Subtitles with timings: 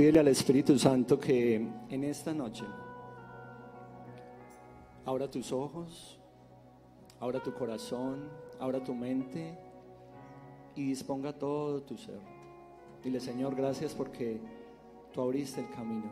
[0.00, 2.64] Pídele al Espíritu Santo que en esta noche
[5.04, 6.18] abra tus ojos,
[7.20, 8.26] abra tu corazón,
[8.58, 9.58] abra tu mente
[10.74, 12.18] y disponga todo tu ser.
[13.04, 14.40] Dile, Señor, gracias porque
[15.12, 16.08] tú abriste el camino.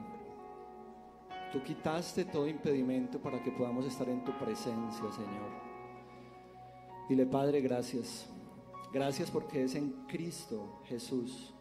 [1.51, 5.51] Tú quitaste todo impedimento para que podamos estar en tu presencia, Señor.
[7.09, 8.29] Dile, Padre, gracias.
[8.93, 11.55] Gracias porque es en Cristo Jesús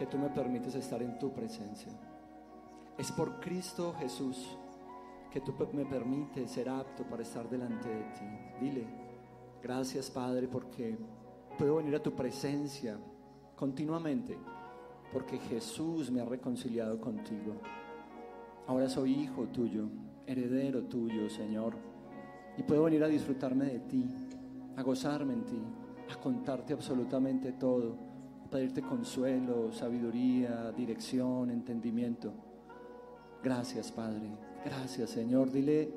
[0.00, 1.92] que tú me permites estar en tu presencia.
[2.96, 4.56] Es por Cristo Jesús
[5.30, 8.24] que tú me permites ser apto para estar delante de ti.
[8.58, 8.86] Dile,
[9.62, 10.96] gracias Padre porque
[11.58, 12.98] puedo venir a tu presencia
[13.54, 14.38] continuamente,
[15.12, 17.60] porque Jesús me ha reconciliado contigo.
[18.68, 19.86] Ahora soy hijo tuyo,
[20.26, 21.74] heredero tuyo, Señor,
[22.56, 24.06] y puedo venir a disfrutarme de ti,
[24.76, 25.62] a gozarme en ti,
[26.10, 28.09] a contarte absolutamente todo
[28.50, 32.32] pedirte consuelo, sabiduría, dirección, entendimiento.
[33.42, 34.28] Gracias, Padre.
[34.64, 35.50] Gracias, Señor.
[35.50, 35.94] Dile,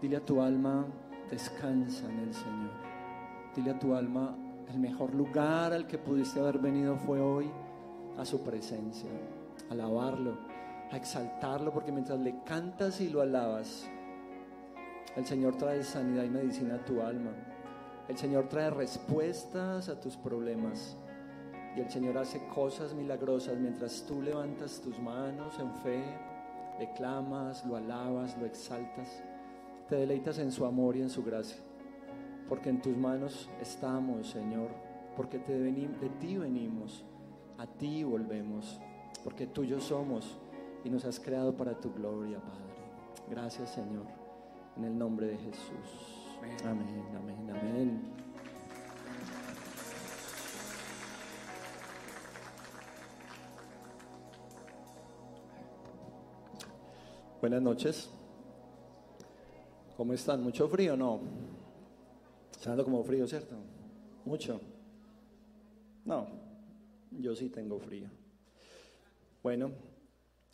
[0.00, 0.86] dile a tu alma,
[1.30, 2.70] descansa en el Señor.
[3.54, 4.36] Dile a tu alma,
[4.72, 7.50] el mejor lugar al que pudiste haber venido fue hoy
[8.16, 9.10] a su presencia,
[9.68, 10.38] a alabarlo,
[10.90, 13.86] a exaltarlo, porque mientras le cantas y lo alabas,
[15.16, 17.32] el Señor trae sanidad y medicina a tu alma.
[18.08, 20.96] El Señor trae respuestas a tus problemas.
[21.76, 26.04] Y el Señor hace cosas milagrosas mientras tú levantas tus manos en fe,
[26.78, 29.22] le clamas, lo alabas, lo exaltas,
[29.88, 31.62] te deleitas en su amor y en su gracia.
[32.48, 34.68] Porque en tus manos estamos, Señor,
[35.16, 37.04] porque te de ti venimos,
[37.58, 38.80] a ti volvemos,
[39.24, 40.38] porque tuyo somos
[40.84, 42.72] y nos has creado para tu gloria, Padre.
[43.30, 44.06] Gracias, Señor,
[44.76, 46.38] en el nombre de Jesús.
[46.64, 48.21] Amén, amén, amén.
[57.42, 58.08] Buenas noches.
[59.96, 60.44] ¿Cómo están?
[60.44, 60.96] ¿Mucho frío?
[60.96, 61.22] No.
[62.52, 63.56] Está como frío, ¿cierto?
[64.24, 64.60] Mucho.
[66.04, 66.28] No,
[67.10, 68.08] yo sí tengo frío.
[69.42, 69.72] Bueno,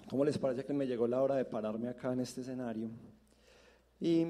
[0.08, 2.88] ¿cómo les parece que me llegó la hora de pararme acá en este escenario?
[4.00, 4.24] Y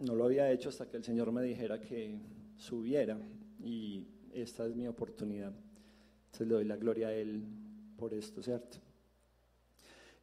[0.00, 2.20] no lo había hecho hasta que el Señor me dijera que
[2.58, 3.18] subiera
[3.64, 5.54] y esta es mi oportunidad.
[6.26, 7.42] Entonces le doy la gloria a Él
[7.96, 8.85] por esto, ¿cierto?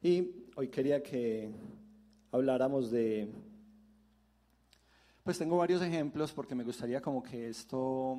[0.04, 1.48] Y hoy quería que
[2.30, 3.32] habláramos de,
[5.22, 8.18] pues tengo varios ejemplos porque me gustaría como que esto,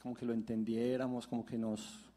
[0.00, 2.10] como que lo entendiéramos, como que nos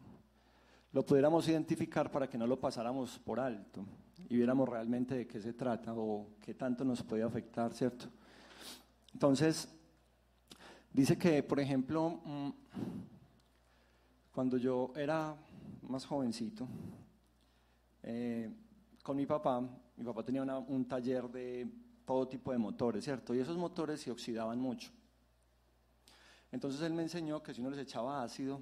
[0.93, 3.83] lo pudiéramos identificar para que no lo pasáramos por alto
[4.29, 8.05] y viéramos realmente de qué se trata o qué tanto nos puede afectar, ¿cierto?
[9.11, 9.67] Entonces,
[10.93, 12.49] dice que, por ejemplo, mm,
[14.31, 15.35] cuando yo era
[15.81, 16.65] más jovencito,
[18.03, 18.49] eh,
[19.01, 19.61] con mi papá,
[19.97, 21.67] mi papá tenía un taller de
[22.05, 23.33] todo tipo de motores, ¿cierto?
[23.33, 24.91] Y esos motores se oxidaban mucho.
[26.51, 28.59] Entonces él me enseñó que si uno les echaba ácido,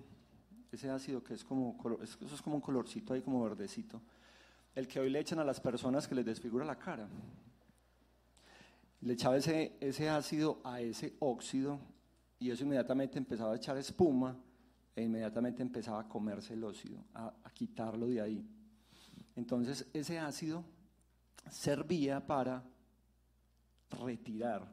[0.72, 4.02] ese ácido que es como, eso es como un colorcito ahí como verdecito,
[4.76, 7.08] el que hoy le echan a las personas que les desfigura la cara.
[9.02, 11.80] Le echaba ese, ese ácido a ese óxido
[12.38, 14.38] y eso inmediatamente empezaba a echar espuma
[14.96, 18.59] e inmediatamente empezaba a comerse el óxido, a quitarlo de ahí.
[19.40, 20.66] Entonces ese ácido
[21.50, 22.62] servía para
[23.90, 24.70] retirar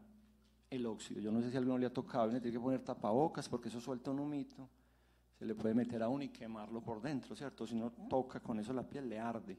[0.68, 1.20] el óxido.
[1.20, 3.68] Yo no sé si a alguno le ha tocado, le tiene que poner tapabocas porque
[3.68, 4.68] eso suelta un humito,
[5.38, 7.64] se le puede meter a uno y quemarlo por dentro, ¿cierto?
[7.64, 9.56] Si no toca con eso la piel le arde.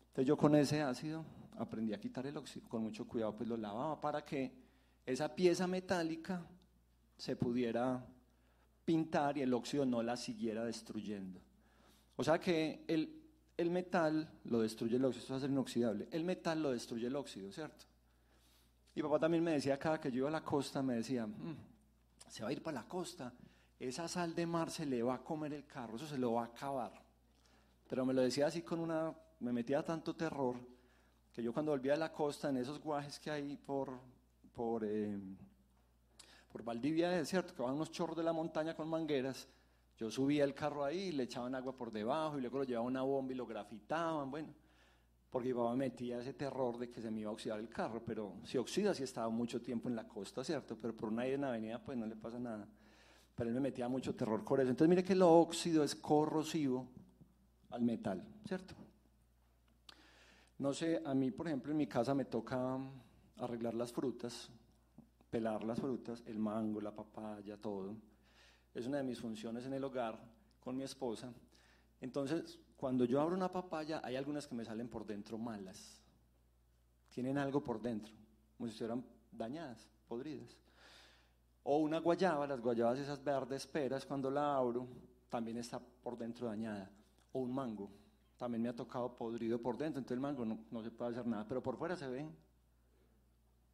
[0.00, 1.24] Entonces yo con ese ácido
[1.58, 4.52] aprendí a quitar el óxido, con mucho cuidado pues lo lavaba para que
[5.04, 6.46] esa pieza metálica
[7.16, 8.06] se pudiera
[8.84, 11.40] pintar y el óxido no la siguiera destruyendo.
[12.14, 13.19] O sea que el,
[13.60, 17.52] el metal lo destruye el óxido, esto va inoxidable, el metal lo destruye el óxido,
[17.52, 17.84] ¿cierto?
[18.94, 21.56] Y papá también me decía, cada que yo iba a la costa, me decía, mm,
[22.26, 23.34] se va a ir para la costa,
[23.78, 26.44] esa sal de mar se le va a comer el carro, eso se lo va
[26.44, 26.92] a acabar.
[27.86, 30.56] Pero me lo decía así con una, me metía tanto terror,
[31.30, 34.00] que yo cuando volvía a la costa, en esos guajes que hay por,
[34.54, 35.18] por, eh,
[36.50, 37.54] por Valdivia, ¿cierto?
[37.54, 39.46] Que van unos chorros de la montaña con mangueras,
[40.00, 43.02] yo subía el carro ahí, le echaban agua por debajo y luego lo llevaban a
[43.02, 44.48] una bomba y lo grafitaban, bueno,
[45.28, 48.02] porque mi papá metía ese terror de que se me iba a oxidar el carro,
[48.02, 50.78] pero si oxida si estaba mucho tiempo en la costa, ¿cierto?
[50.80, 52.66] Pero por una en avenida pues no le pasa nada.
[53.34, 54.70] Pero él me metía mucho terror por eso.
[54.70, 56.88] Entonces mire que lo óxido es corrosivo
[57.68, 58.74] al metal, ¿cierto?
[60.56, 62.78] No sé, a mí por ejemplo en mi casa me toca
[63.36, 64.48] arreglar las frutas,
[65.28, 67.94] pelar las frutas, el mango, la papaya, todo
[68.74, 70.18] es una de mis funciones en el hogar
[70.60, 71.32] con mi esposa.
[72.00, 76.00] Entonces, Cuando yo abro una papaya, hay algunas que me salen por dentro malas.
[77.10, 78.14] Tienen algo por dentro,
[78.56, 80.56] como si estuvieran dañadas, podridas.
[81.62, 84.88] O una guayaba, las guayabas esas verdes peras, cuando la abro,
[85.28, 86.90] también está por dentro dañada.
[87.32, 87.90] O un mango,
[88.38, 91.26] también me ha tocado podrido por dentro, entonces el mango no, no se puede hacer
[91.26, 92.26] nada, pero por fuera se ve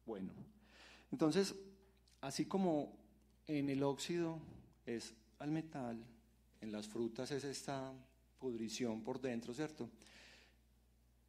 [0.05, 0.33] bueno.
[1.13, 1.55] Entonces,
[2.19, 2.97] así como
[3.47, 4.39] en el óxido
[4.87, 6.03] es al metal,
[6.61, 7.93] en las frutas es esta
[8.39, 9.89] pudrición por dentro, ¿cierto?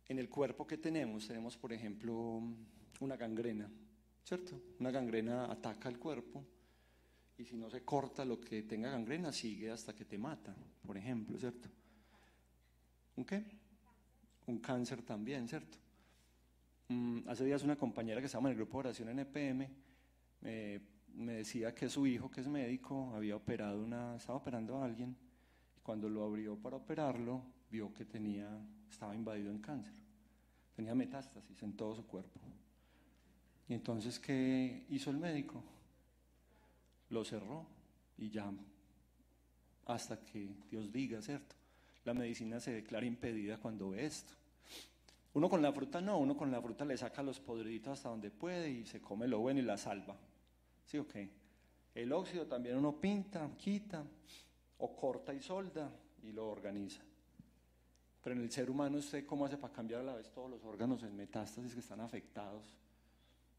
[0.08, 2.40] En el cuerpo que tenemos, tenemos por ejemplo
[3.00, 3.70] una gangrena,
[4.24, 4.58] ¿cierto?
[4.78, 6.42] Una gangrena ataca el cuerpo
[7.36, 10.54] y si no se corta lo que tenga gangrena sigue hasta que te mata,
[10.86, 11.68] por ejemplo, ¿cierto?
[13.16, 13.44] ¿Un qué?
[14.46, 15.76] Un cáncer también, ¿cierto?
[16.88, 19.68] Mm, hace días una compañera que estaba en el grupo de oración NPM
[20.40, 20.80] me,
[21.18, 25.16] me decía que su hijo, que es médico, había operado una, estaba operando a alguien
[25.76, 28.48] y cuando lo abrió para operarlo vio que tenía,
[28.88, 29.94] estaba invadido en cáncer,
[30.76, 32.38] tenía metástasis en todo su cuerpo.
[33.68, 35.62] Y entonces, ¿qué hizo el médico?
[37.10, 37.66] Lo cerró
[38.16, 38.50] y ya,
[39.86, 41.56] hasta que Dios diga, ¿cierto?
[42.04, 44.32] La medicina se declara impedida cuando ve esto.
[45.34, 48.30] Uno con la fruta no, uno con la fruta le saca los podriditos hasta donde
[48.30, 50.16] puede y se come lo bueno y la salva.
[50.88, 51.28] ¿Sí o qué?
[51.94, 54.02] El óxido también uno pinta, quita,
[54.78, 55.90] o corta y solda
[56.22, 57.02] y lo organiza.
[58.22, 60.64] Pero en el ser humano, ¿usted cómo hace para cambiar a la vez todos los
[60.64, 62.64] órganos en metástasis que están afectados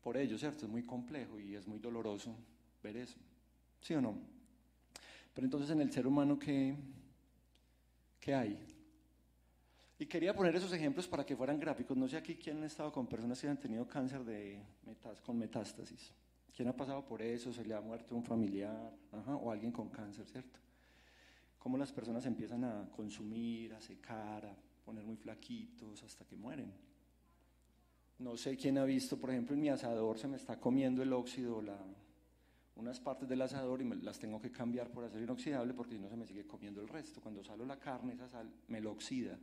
[0.02, 0.66] por ello, ¿cierto?
[0.66, 2.36] Es muy complejo y es muy doloroso
[2.82, 3.18] ver eso.
[3.82, 4.18] ¿Sí o no?
[5.34, 6.76] Pero entonces en el ser humano, ¿qué,
[8.20, 8.58] qué hay?
[10.00, 11.96] Y quería poner esos ejemplos para que fueran gráficos.
[11.96, 14.64] No sé aquí quién ha estado con personas que han tenido cáncer de
[15.26, 16.12] con metástasis.
[16.56, 17.54] ¿Quién ha pasado por eso?
[17.54, 18.94] ¿Se le ha muerto un familiar?
[19.42, 20.60] o alguien con cáncer, ¿cierto?
[21.58, 24.56] Cómo las personas empiezan a consumir, a secar, a
[24.86, 26.72] poner muy flaquitos hasta que mueren.
[28.20, 31.14] No sé quién ha visto, por ejemplo, en mi asador se me está comiendo el
[31.14, 31.78] óxido, la,
[32.76, 36.00] unas partes del asador y me, las tengo que cambiar por acero inoxidable porque si
[36.02, 37.22] no se me sigue comiendo el resto.
[37.22, 39.38] Cuando salo la carne, esa sal me lo oxida.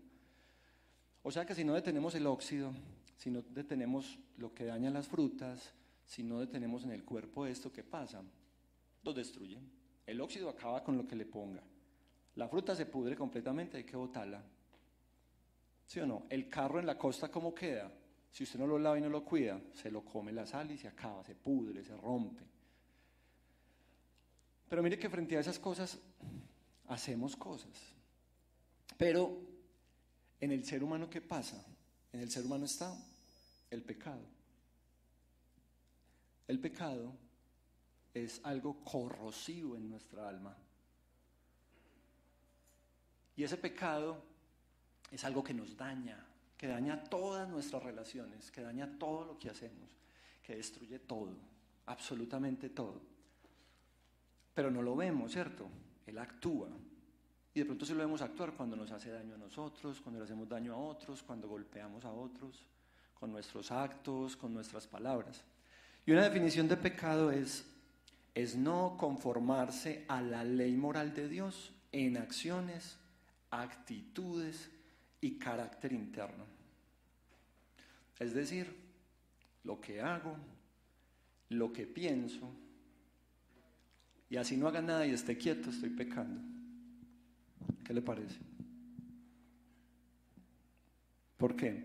[1.23, 2.73] O sea que si no detenemos el óxido,
[3.17, 5.75] si no detenemos lo que daña las frutas,
[6.07, 8.23] si no detenemos en el cuerpo esto, ¿qué pasa?
[9.03, 9.59] Lo destruye.
[10.07, 11.63] El óxido acaba con lo que le ponga.
[12.37, 14.43] La fruta se pudre completamente, hay que botarla.
[15.87, 16.27] ¿Sí o no?
[16.31, 17.93] El carro en la costa, ¿cómo queda?
[18.31, 20.79] Si usted no lo lava y no lo cuida, se lo come la sal y
[20.79, 22.43] se acaba, se pudre, se rompe.
[24.69, 25.99] Pero mire que frente a esas cosas
[26.89, 27.73] hacemos cosas.
[28.97, 29.41] Pero
[30.41, 31.65] en el ser humano, ¿qué pasa?
[32.13, 32.97] En el ser humano está
[33.71, 34.36] el pecado.
[36.49, 37.13] El pecado
[38.15, 40.57] es algo corrosivo en nuestra alma.
[43.37, 44.23] Y ese pecado
[45.11, 46.25] es algo que nos daña,
[46.57, 49.91] que daña todas nuestras relaciones, que daña todo lo que hacemos,
[50.43, 51.37] que destruye todo,
[51.87, 53.03] absolutamente todo.
[54.55, 55.69] Pero no lo vemos, ¿cierto?
[56.07, 56.69] Él actúa.
[57.53, 60.25] Y de pronto sí lo vemos actuar cuando nos hace daño a nosotros, cuando le
[60.25, 62.65] hacemos daño a otros, cuando golpeamos a otros,
[63.13, 65.45] con nuestros actos, con nuestras palabras.
[66.07, 67.67] Y una definición de pecado es,
[68.33, 72.97] es no conformarse a la ley moral de Dios en acciones,
[73.51, 74.71] actitudes
[75.21, 76.45] y carácter interno.
[78.21, 78.73] Es decir,
[79.65, 80.37] lo que hago,
[81.49, 82.53] lo que pienso,
[84.31, 86.41] y así no haga nada y esté quieto, estoy pecando.
[87.85, 88.39] ¿Qué le parece?
[91.37, 91.85] ¿Por qué?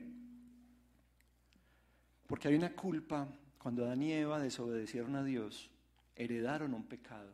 [2.27, 3.27] Porque hay una culpa.
[3.61, 5.69] Cuando Adán y Eva desobedecieron a Dios,
[6.15, 7.31] heredaron un pecado,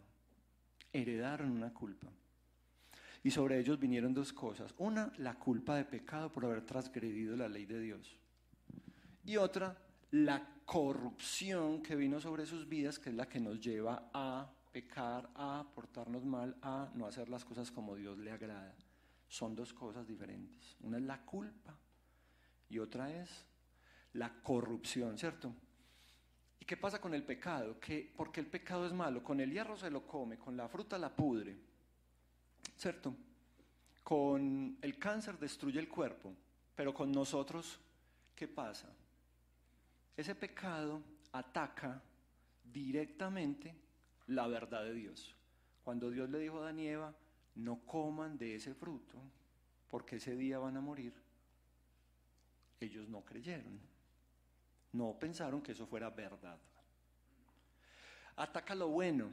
[0.92, 2.08] heredaron una culpa.
[3.24, 4.74] Y sobre ellos vinieron dos cosas.
[4.78, 8.18] Una, la culpa de pecado por haber transgredido la ley de Dios.
[9.24, 9.78] Y otra,
[10.12, 15.30] la corrupción que vino sobre sus vidas, que es la que nos lleva a pecar,
[15.34, 18.76] a portarnos mal, a no hacer las cosas como Dios le agrada.
[19.30, 20.76] Son dos cosas diferentes.
[20.82, 21.74] Una es la culpa
[22.70, 23.46] y otra es
[24.12, 25.56] la corrupción, ¿cierto?
[26.68, 27.80] ¿Y qué pasa con el pecado?
[27.80, 30.98] Que porque el pecado es malo, con el hierro se lo come, con la fruta
[30.98, 31.56] la pudre,
[32.76, 33.16] ¿cierto?
[34.04, 36.34] Con el cáncer destruye el cuerpo,
[36.76, 37.80] pero con nosotros,
[38.36, 38.94] ¿qué pasa?
[40.18, 42.02] Ese pecado ataca
[42.66, 43.74] directamente
[44.26, 45.34] la verdad de Dios.
[45.86, 47.16] Cuando Dios le dijo a Daniela,
[47.56, 49.18] no coman de ese fruto,
[49.90, 51.14] porque ese día van a morir,
[52.82, 53.80] ellos no creyeron.
[54.98, 56.58] No pensaron que eso fuera verdad.
[58.36, 59.30] Ataca lo bueno,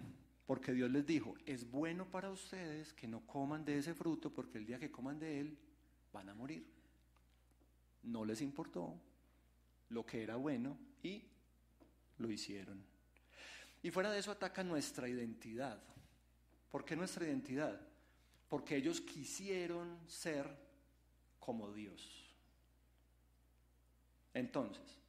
[0.46, 4.58] porque Dios les dijo, es bueno para ustedes que no coman de ese fruto, porque
[4.58, 5.58] el día que coman de él,
[6.12, 6.66] van a morir.
[8.02, 8.94] No les importó
[9.88, 11.22] lo que era bueno y
[12.18, 12.84] lo hicieron.
[13.82, 15.82] Y fuera de eso ataca nuestra identidad.
[16.70, 17.80] ¿Por qué nuestra identidad?
[18.50, 20.46] Porque ellos quisieron ser
[21.40, 22.34] como Dios.
[24.34, 25.03] Entonces,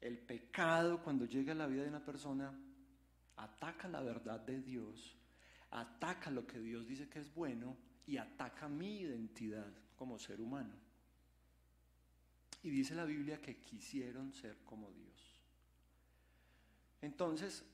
[0.00, 2.52] el pecado cuando llega a la vida de una persona
[3.36, 5.16] ataca la verdad de Dios,
[5.70, 7.76] ataca lo que Dios dice que es bueno
[8.06, 10.74] y ataca mi identidad como ser humano.
[12.62, 15.40] Y dice la Biblia que quisieron ser como Dios.
[17.00, 17.64] Entonces,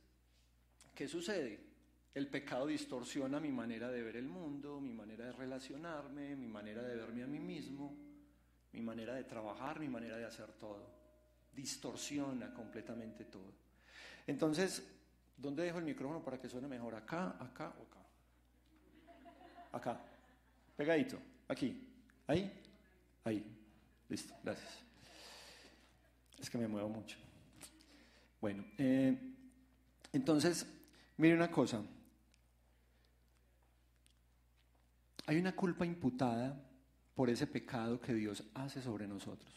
[0.95, 1.61] ¿qué sucede?
[2.15, 6.83] El pecado distorsiona mi manera de ver el mundo, mi manera de relacionarme, mi manera
[6.83, 7.97] de verme a mí mismo,
[8.73, 10.94] mi manera de trabajar, mi manera de hacer todo.
[11.55, 13.53] Distorsiona completamente todo.
[14.27, 14.83] Entonces,
[15.37, 16.95] ¿dónde dejo el micrófono para que suene mejor?
[16.95, 18.01] ¿Acá, acá o acá?
[19.73, 20.01] Acá.
[20.77, 21.19] Pegadito.
[21.49, 21.89] Aquí.
[22.27, 22.53] Ahí.
[23.25, 23.45] Ahí.
[24.09, 24.35] Listo.
[24.43, 24.79] Gracias.
[26.39, 27.17] Es que me muevo mucho.
[28.41, 29.17] Bueno, eh,
[30.13, 30.67] entonces,
[31.17, 31.83] mire una cosa.
[35.27, 36.55] Hay una culpa imputada
[37.15, 39.51] por ese pecado que Dios hace sobre nosotros.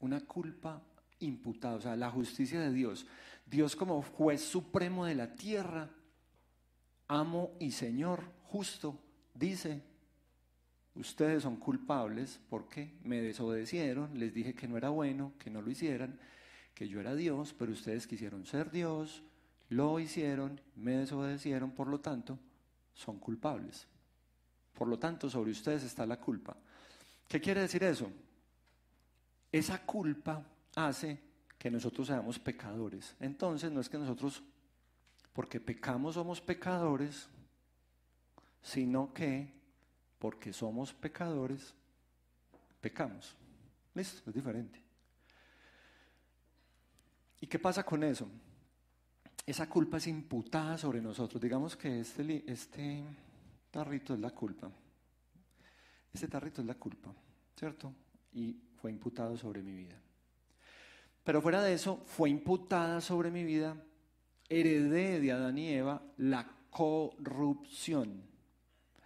[0.00, 0.80] Una culpa
[1.20, 3.06] imputada, o sea, la justicia de Dios.
[3.46, 5.90] Dios como juez supremo de la tierra,
[7.08, 8.98] amo y Señor justo,
[9.34, 9.82] dice,
[10.94, 15.70] ustedes son culpables porque me desobedecieron, les dije que no era bueno, que no lo
[15.70, 16.18] hicieran,
[16.74, 19.22] que yo era Dios, pero ustedes quisieron ser Dios,
[19.68, 22.38] lo hicieron, me desobedecieron, por lo tanto,
[22.94, 23.86] son culpables.
[24.72, 26.56] Por lo tanto, sobre ustedes está la culpa.
[27.28, 28.10] ¿Qué quiere decir eso?
[29.50, 30.44] Esa culpa
[30.76, 31.20] hace
[31.58, 33.14] que nosotros seamos pecadores.
[33.20, 34.42] Entonces no es que nosotros,
[35.32, 37.28] porque pecamos somos pecadores,
[38.62, 39.52] sino que
[40.18, 41.74] porque somos pecadores,
[42.80, 43.36] pecamos.
[43.94, 44.30] ¿Listo?
[44.30, 44.82] Es diferente.
[47.40, 48.28] ¿Y qué pasa con eso?
[49.46, 51.40] Esa culpa es imputada sobre nosotros.
[51.40, 53.04] Digamos que este, este
[53.70, 54.70] tarrito es la culpa.
[56.12, 57.12] Este tarrito es la culpa,
[57.54, 57.92] ¿cierto?
[58.32, 60.03] Y fue imputado sobre mi vida.
[61.24, 63.76] Pero fuera de eso, fue imputada sobre mi vida,
[64.48, 68.22] heredé de Adán y Eva la corrupción.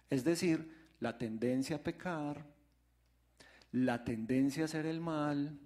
[0.09, 2.45] Es decir, la tendencia a pecar,
[3.71, 5.57] la tendencia a hacer el mal,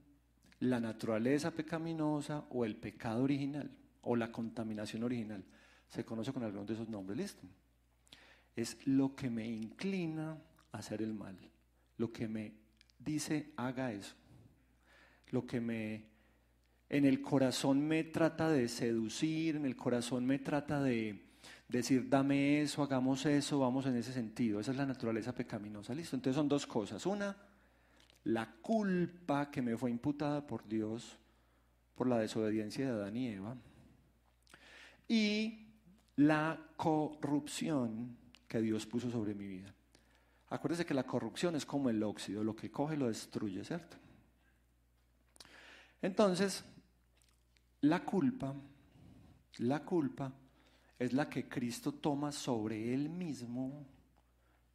[0.59, 3.69] la naturaleza pecaminosa o el pecado original
[4.03, 5.43] o la contaminación original.
[5.87, 7.47] Se conoce con algunos de esos nombres, listo.
[8.55, 10.37] Es lo que me inclina
[10.71, 11.37] hacer el mal.
[11.97, 12.53] Lo que me
[12.99, 14.15] dice, haga eso.
[15.31, 16.12] Lo que me,
[16.93, 21.23] en el corazón me trata de seducir, en el corazón me trata de
[21.67, 24.59] decir, dame eso, hagamos eso, vamos en ese sentido.
[24.59, 25.95] Esa es la naturaleza pecaminosa.
[25.95, 26.15] Listo.
[26.15, 27.03] Entonces son dos cosas.
[27.07, 27.35] Una,
[28.25, 31.17] la culpa que me fue imputada por Dios
[31.95, 33.55] por la desobediencia de Adán y Eva.
[35.07, 35.65] Y
[36.17, 38.15] la corrupción
[38.47, 39.73] que Dios puso sobre mi vida.
[40.51, 43.97] Acuérdese que la corrupción es como el óxido, lo que coge lo destruye, ¿cierto?
[46.03, 46.63] Entonces,
[47.83, 48.53] la culpa,
[49.59, 50.31] la culpa
[50.97, 53.85] es la que Cristo toma sobre él mismo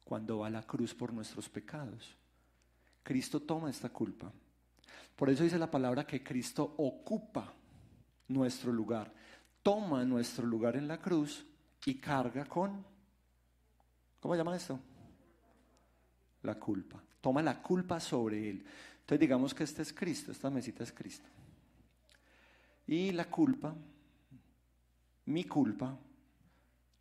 [0.03, 2.15] cuando va a la cruz por nuestros pecados.
[3.03, 4.31] Cristo toma esta culpa.
[5.15, 7.53] Por eso dice la palabra que Cristo ocupa
[8.27, 9.13] nuestro lugar,
[9.63, 11.45] toma nuestro lugar en la cruz
[11.85, 12.85] y carga con,
[14.19, 14.79] ¿cómo se llama esto?
[16.43, 17.01] la culpa.
[17.21, 18.65] Toma la culpa sobre él.
[19.01, 21.27] Entonces digamos que este es Cristo, esta mesita es Cristo.
[22.89, 23.75] Y la culpa,
[25.25, 25.95] mi culpa,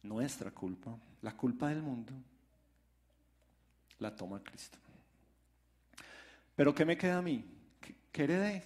[0.03, 2.13] nuestra culpa, la culpa del mundo,
[3.99, 4.77] la toma Cristo.
[6.55, 7.43] Pero ¿qué me queda a mí?
[8.13, 8.65] ¿Qué, heredé?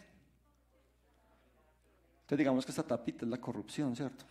[2.23, 4.25] Entonces digamos que esta tapita es la corrupción, ¿cierto?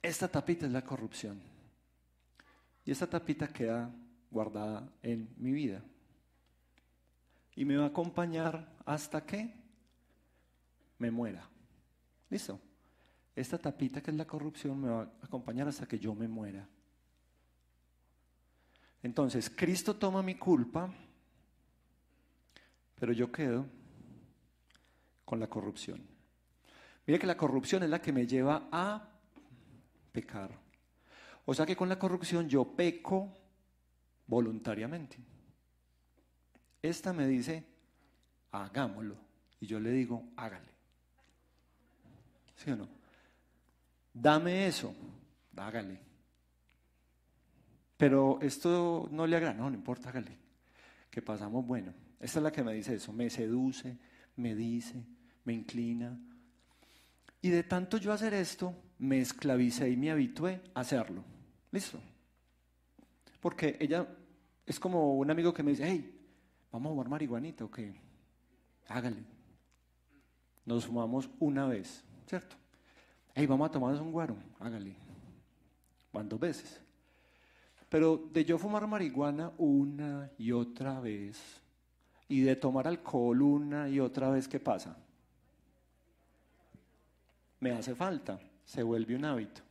[0.00, 1.38] Esta tapita es la corrupción.
[2.86, 3.90] Y esta tapita queda
[4.30, 5.82] guardada en mi vida.
[7.54, 9.65] Y me va a acompañar hasta que
[10.98, 11.48] me muera.
[12.30, 12.60] ¿Listo?
[13.34, 16.66] Esta tapita que es la corrupción me va a acompañar hasta que yo me muera.
[19.02, 20.92] Entonces, Cristo toma mi culpa,
[22.98, 23.66] pero yo quedo
[25.24, 26.00] con la corrupción.
[27.06, 29.08] Mire que la corrupción es la que me lleva a
[30.12, 30.58] pecar.
[31.44, 33.32] O sea que con la corrupción yo peco
[34.26, 35.18] voluntariamente.
[36.82, 37.64] Esta me dice,
[38.50, 39.16] hagámoslo.
[39.60, 40.75] Y yo le digo, hágale.
[42.56, 42.88] ¿Sí o no?
[44.12, 44.94] Dame eso,
[45.56, 46.00] hágale.
[47.96, 50.36] Pero esto no le agrada, no, no importa, hágale,
[51.10, 51.92] que pasamos bueno.
[52.20, 53.96] Esta es la que me dice eso, me seduce,
[54.36, 55.02] me dice,
[55.44, 56.18] me inclina.
[57.40, 61.22] Y de tanto yo hacer esto, me esclavicé y me habitué a hacerlo.
[61.70, 62.00] ¿Listo?
[63.40, 64.06] Porque ella
[64.64, 66.18] es como un amigo que me dice, hey,
[66.72, 67.94] vamos a jugar marihuanita o qué,
[68.88, 69.24] hágale.
[70.64, 72.56] Nos fumamos una vez, ¿cierto?
[73.34, 74.94] Hey, vamos a tomarnos un guaro, hágale.
[76.12, 76.80] Van dos veces.
[77.88, 81.62] Pero de yo fumar marihuana una y otra vez,
[82.28, 84.96] y de tomar alcohol una y otra vez, ¿qué pasa?
[87.60, 89.62] Me hace falta, se vuelve un hábito.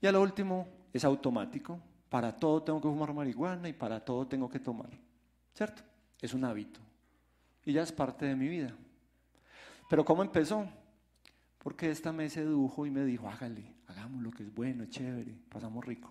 [0.00, 1.78] Y a lo último, es automático.
[2.08, 4.90] Para todo tengo que fumar marihuana y para todo tengo que tomar.
[5.54, 5.82] ¿Cierto?
[6.20, 6.80] Es un hábito.
[7.64, 8.74] Y ya es parte de mi vida.
[9.88, 10.68] Pero ¿cómo empezó?
[11.62, 15.84] Porque esta me sedujo y me dijo, hágale, hagamos lo que es bueno, chévere, pasamos
[15.84, 16.10] rico.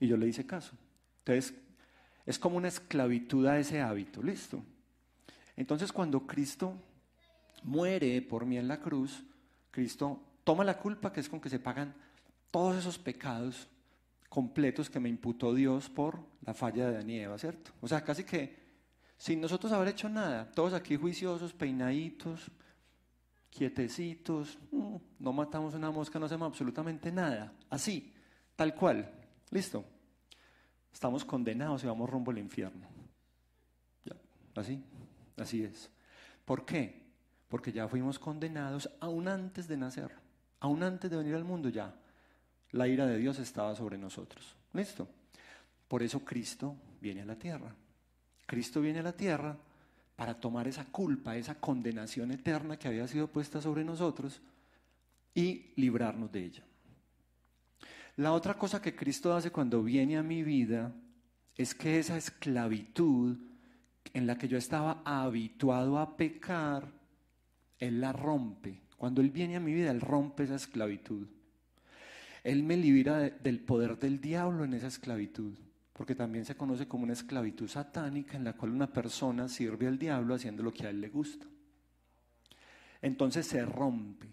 [0.00, 0.72] Y yo le hice caso.
[1.18, 1.54] Entonces,
[2.24, 4.62] es como una esclavitud a ese hábito, ¿listo?
[5.56, 6.74] Entonces, cuando Cristo
[7.64, 9.22] muere por mí en la cruz,
[9.70, 11.94] Cristo toma la culpa que es con que se pagan
[12.50, 13.68] todos esos pecados
[14.30, 17.72] completos que me imputó Dios por la falla de Eva, ¿cierto?
[17.80, 18.64] O sea, casi que
[19.18, 22.50] sin nosotros haber hecho nada, todos aquí juiciosos, peinaditos,
[23.56, 28.12] quietecitos, mm, no matamos una mosca, no hacemos absolutamente nada, así,
[28.54, 29.10] tal cual,
[29.50, 29.84] listo.
[30.92, 32.86] Estamos condenados y vamos rumbo al infierno.
[34.54, 34.82] así,
[35.36, 35.90] así es.
[36.44, 37.02] ¿Por qué?
[37.48, 40.10] Porque ya fuimos condenados aún antes de nacer,
[40.60, 41.94] aún antes de venir al mundo ya.
[42.72, 44.56] La ira de Dios estaba sobre nosotros.
[44.72, 45.06] ¿Listo?
[45.88, 47.74] Por eso Cristo viene a la tierra.
[48.46, 49.56] Cristo viene a la tierra
[50.16, 54.40] para tomar esa culpa, esa condenación eterna que había sido puesta sobre nosotros
[55.34, 56.62] y librarnos de ella.
[58.16, 60.92] La otra cosa que Cristo hace cuando viene a mi vida
[61.54, 63.36] es que esa esclavitud
[64.14, 66.90] en la que yo estaba habituado a pecar,
[67.78, 68.80] Él la rompe.
[68.96, 71.26] Cuando Él viene a mi vida, Él rompe esa esclavitud.
[72.42, 75.58] Él me libera del poder del diablo en esa esclavitud,
[75.96, 79.98] porque también se conoce como una esclavitud satánica en la cual una persona sirve al
[79.98, 81.46] diablo haciendo lo que a él le gusta.
[83.00, 84.26] Entonces se rompe.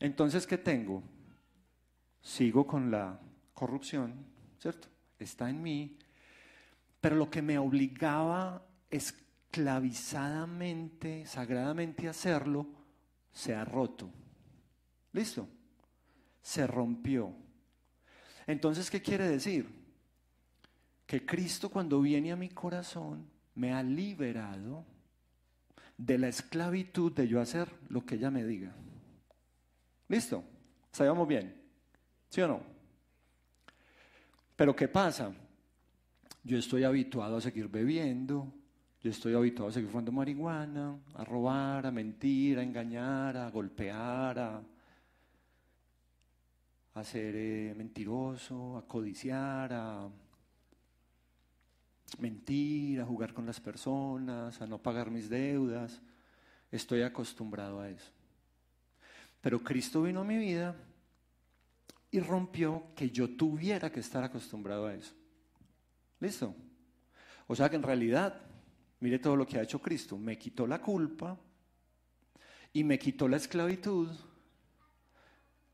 [0.00, 1.04] Entonces, ¿qué tengo?
[2.20, 3.20] Sigo con la
[3.54, 4.16] corrupción,
[4.58, 4.88] ¿cierto?
[5.16, 5.96] Está en mí,
[7.00, 12.66] pero lo que me obligaba esclavizadamente, sagradamente a hacerlo,
[13.30, 14.10] se ha roto.
[15.12, 15.48] ¿Listo?
[16.42, 17.46] Se rompió.
[18.48, 19.68] Entonces, ¿qué quiere decir?
[21.06, 24.86] Que Cristo cuando viene a mi corazón me ha liberado
[25.98, 28.74] de la esclavitud de yo hacer lo que ella me diga.
[30.08, 30.42] ¿Listo?
[30.90, 31.60] ¿Sabemos bien?
[32.30, 32.62] ¿Sí o no?
[34.56, 35.30] Pero ¿qué pasa?
[36.42, 38.50] Yo estoy habituado a seguir bebiendo,
[39.02, 44.38] yo estoy habituado a seguir fumando marihuana, a robar, a mentir, a engañar, a golpear,
[44.38, 44.62] a
[46.98, 50.08] a ser eh, mentiroso, a codiciar, a
[52.18, 56.00] mentir, a jugar con las personas, a no pagar mis deudas.
[56.70, 58.10] Estoy acostumbrado a eso.
[59.40, 60.74] Pero Cristo vino a mi vida
[62.10, 65.14] y rompió que yo tuviera que estar acostumbrado a eso.
[66.20, 66.54] ¿Listo?
[67.46, 68.40] O sea que en realidad,
[69.00, 70.18] mire todo lo que ha hecho Cristo.
[70.18, 71.38] Me quitó la culpa
[72.72, 74.08] y me quitó la esclavitud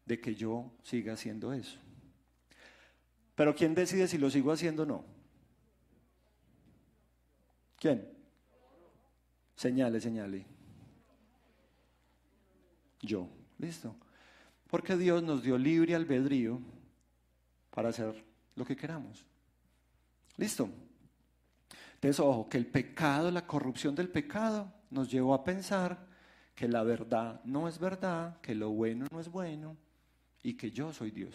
[0.05, 1.79] de que yo siga haciendo eso.
[3.35, 5.05] Pero ¿quién decide si lo sigo haciendo o no?
[7.79, 8.09] ¿Quién?
[9.57, 10.47] Señale, señale.
[13.01, 13.97] Yo, listo.
[14.69, 16.61] Porque Dios nos dio libre albedrío
[17.71, 18.25] para hacer
[18.57, 19.25] lo que queramos.
[20.37, 20.69] Listo.
[21.95, 26.07] Entonces, ojo, que el pecado, la corrupción del pecado, nos llevó a pensar
[26.55, 29.77] que la verdad no es verdad, que lo bueno no es bueno,
[30.45, 31.35] y que yo soy Dios.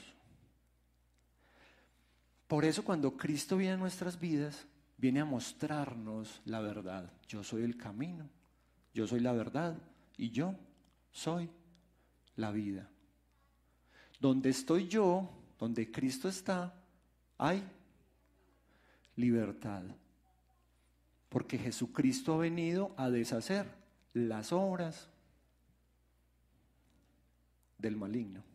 [2.47, 4.65] Por eso cuando Cristo viene a nuestras vidas,
[4.97, 7.11] viene a mostrarnos la verdad.
[7.27, 8.29] Yo soy el camino,
[8.93, 9.77] yo soy la verdad
[10.15, 10.55] y yo
[11.11, 11.49] soy
[12.35, 12.87] la vida.
[14.19, 16.73] Donde estoy yo, donde Cristo está,
[17.37, 17.63] hay
[19.15, 19.83] libertad.
[21.29, 23.65] Porque Jesucristo ha venido a deshacer
[24.13, 25.09] las obras
[27.77, 28.48] del maligno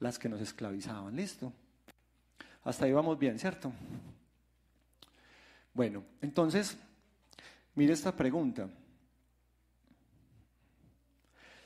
[0.00, 1.14] las que nos esclavizaban.
[1.16, 1.52] ¿Listo?
[2.64, 3.72] Hasta ahí vamos bien, ¿cierto?
[5.72, 6.76] Bueno, entonces,
[7.74, 8.68] mire esta pregunta.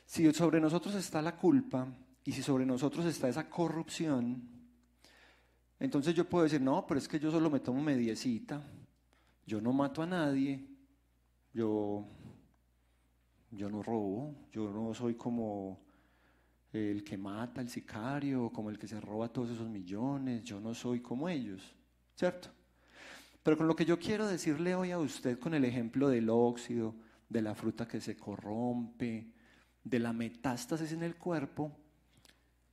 [0.05, 1.87] Si sobre nosotros está la culpa,
[2.25, 4.43] y si sobre nosotros está esa corrupción,
[5.79, 8.63] entonces yo puedo decir, no, pero es que yo solo me tomo mediecita,
[9.47, 10.65] yo no mato a nadie,
[11.55, 12.05] yo,
[13.51, 15.81] yo no robo, yo no soy como
[16.73, 20.75] el que mata, el sicario, como el que se roba todos esos millones, yo no
[20.75, 21.75] soy como ellos,
[22.15, 22.49] ¿cierto?
[23.43, 26.95] Pero con lo que yo quiero decirle hoy a usted con el ejemplo del óxido,
[27.29, 29.33] de la fruta que se corrompe,
[29.83, 31.73] de la metástasis en el cuerpo,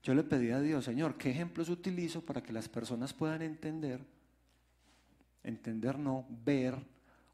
[0.04, 4.06] yo le pedí a Dios, Señor, ¿qué ejemplos utilizo para que las personas puedan entender?
[5.44, 6.76] Entender no, ver,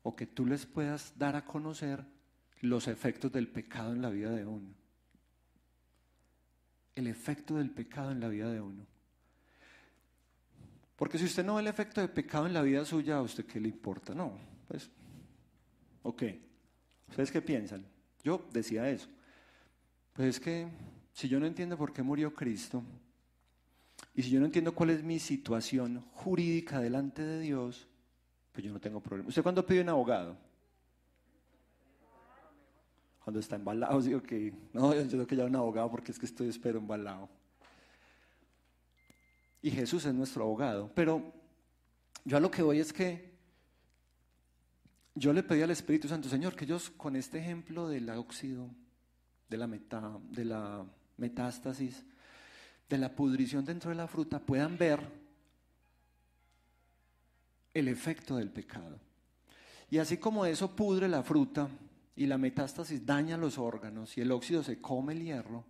[0.03, 2.05] o que tú les puedas dar a conocer
[2.61, 4.82] los efectos del pecado en la vida de uno.
[6.95, 8.85] El efecto del pecado en la vida de uno.
[10.95, 13.45] Porque si usted no ve el efecto del pecado en la vida suya, ¿a usted
[13.45, 14.13] qué le importa?
[14.13, 14.89] No, pues,
[16.03, 16.23] ok.
[17.09, 17.85] ¿Ustedes qué piensan?
[18.23, 19.07] Yo decía eso.
[20.13, 20.67] Pues es que
[21.11, 22.83] si yo no entiendo por qué murió Cristo,
[24.15, 27.87] y si yo no entiendo cuál es mi situación jurídica delante de Dios,
[28.51, 29.29] pues yo no tengo problema.
[29.29, 30.37] ¿Usted cuándo pide un abogado?
[33.23, 36.25] Cuando está embalado, digo que no, yo tengo que llevar un abogado porque es que
[36.25, 37.29] estoy espero embalado.
[39.61, 40.91] Y Jesús es nuestro abogado.
[40.93, 41.33] Pero
[42.25, 43.33] yo a lo que voy es que
[45.15, 48.69] yo le pedí al Espíritu Santo, Señor, que ellos con este ejemplo del óxido,
[49.47, 50.85] de la, de la
[51.17, 52.03] metástasis,
[52.89, 54.99] de la pudrición dentro de la fruta, puedan ver
[57.73, 58.99] el efecto del pecado.
[59.89, 61.69] Y así como eso pudre la fruta
[62.15, 65.65] y la metástasis daña los órganos y el óxido se come el hierro,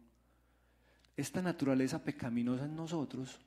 [1.16, 3.40] esta naturaleza pecaminosa en nosotros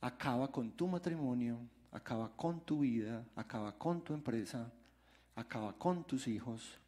[0.00, 1.58] acaba con tu matrimonio,
[1.92, 4.70] acaba con tu vida, acaba con tu empresa,
[5.34, 6.78] acaba con tus hijos,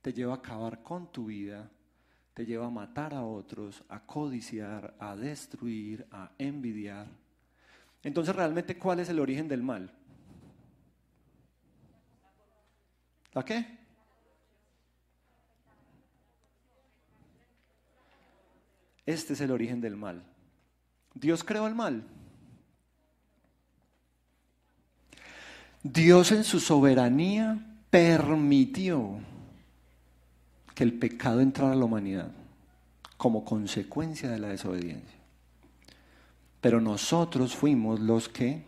[0.00, 1.68] te lleva a acabar con tu vida,
[2.34, 7.08] te lleva a matar a otros, a codiciar, a destruir, a envidiar.
[8.02, 9.90] Entonces, realmente, ¿cuál es el origen del mal?
[13.36, 13.66] ¿La qué?
[19.04, 20.24] Este es el origen del mal.
[21.12, 22.02] Dios creó el mal.
[25.82, 27.58] Dios en su soberanía
[27.90, 29.18] permitió
[30.74, 32.32] que el pecado entrara a la humanidad
[33.18, 35.18] como consecuencia de la desobediencia.
[36.62, 38.64] Pero nosotros fuimos los que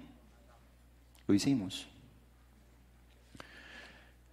[1.27, 1.89] lo hicimos.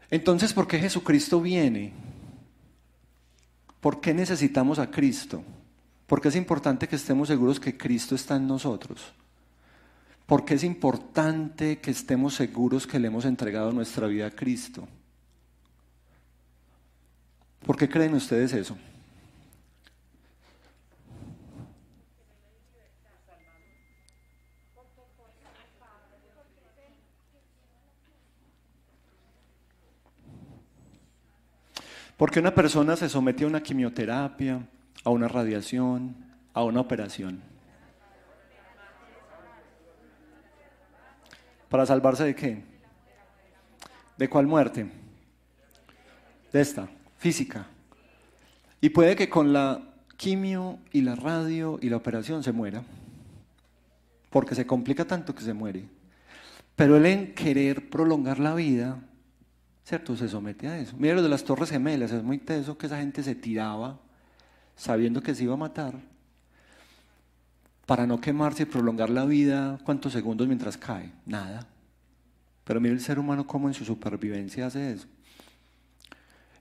[0.09, 1.93] Entonces, ¿por qué Jesucristo viene?
[3.79, 5.43] ¿Por qué necesitamos a Cristo?
[6.07, 9.13] Porque es importante que estemos seguros que Cristo está en nosotros.
[10.25, 14.87] Porque es importante que estemos seguros que le hemos entregado nuestra vida a Cristo.
[17.65, 18.77] ¿Por qué creen ustedes eso?
[32.17, 34.65] Porque una persona se somete a una quimioterapia,
[35.03, 36.15] a una radiación,
[36.53, 37.41] a una operación.
[41.69, 42.63] ¿Para salvarse de qué?
[44.17, 44.85] ¿De cuál muerte?
[46.53, 47.67] De esta física.
[48.79, 49.81] Y puede que con la
[50.15, 52.83] quimio y la radio y la operación se muera,
[54.29, 55.85] porque se complica tanto que se muere.
[56.75, 58.99] Pero él en querer prolongar la vida,
[59.85, 60.17] ¿cierto?
[60.17, 60.95] Se somete a eso.
[60.97, 63.99] Mira lo de las Torres Gemelas, es muy teso que esa gente se tiraba
[64.75, 65.93] sabiendo que se iba a matar
[67.85, 71.11] para no quemarse y prolongar la vida, ¿cuántos segundos mientras cae?
[71.25, 71.67] Nada.
[72.63, 75.07] Pero mira el ser humano cómo en su supervivencia hace eso.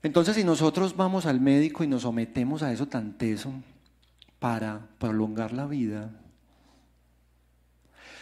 [0.03, 3.51] Entonces, si nosotros vamos al médico y nos sometemos a eso tan teso
[4.37, 6.11] para prolongar la vida,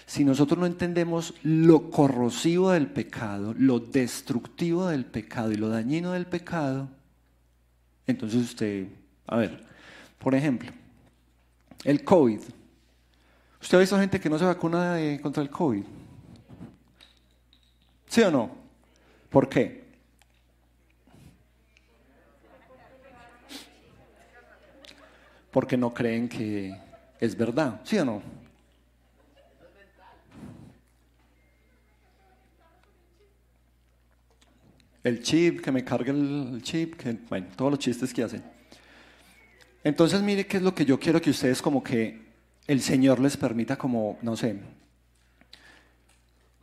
[0.05, 6.11] si nosotros no entendemos lo corrosivo del pecado, lo destructivo del pecado y lo dañino
[6.11, 6.89] del pecado,
[8.05, 8.87] entonces usted,
[9.27, 9.63] a ver,
[10.19, 10.71] por ejemplo,
[11.83, 12.39] el COVID.
[13.61, 15.83] ¿Usted ha visto gente que no se vacuna contra el COVID?
[18.07, 18.51] ¿Sí o no?
[19.29, 19.83] ¿Por qué?
[25.53, 26.75] porque no creen que
[27.19, 28.21] es verdad, ¿sí o no?
[35.03, 38.43] el chip, que me carguen el chip, que, bueno, todos los chistes que hacen.
[39.83, 42.21] Entonces, mire qué es lo que yo quiero que ustedes como que
[42.67, 44.57] el Señor les permita como, no sé,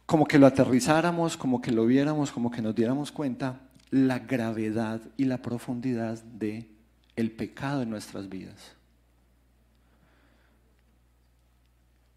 [0.07, 5.01] como que lo aterrizáramos, como que lo viéramos, como que nos diéramos cuenta la gravedad
[5.17, 6.69] y la profundidad de
[7.17, 8.75] el pecado en nuestras vidas.